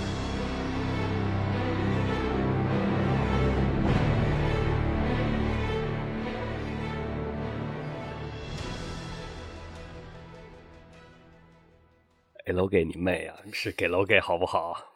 [12.51, 13.37] 给楼给你妹啊！
[13.53, 14.90] 是给楼给好不好？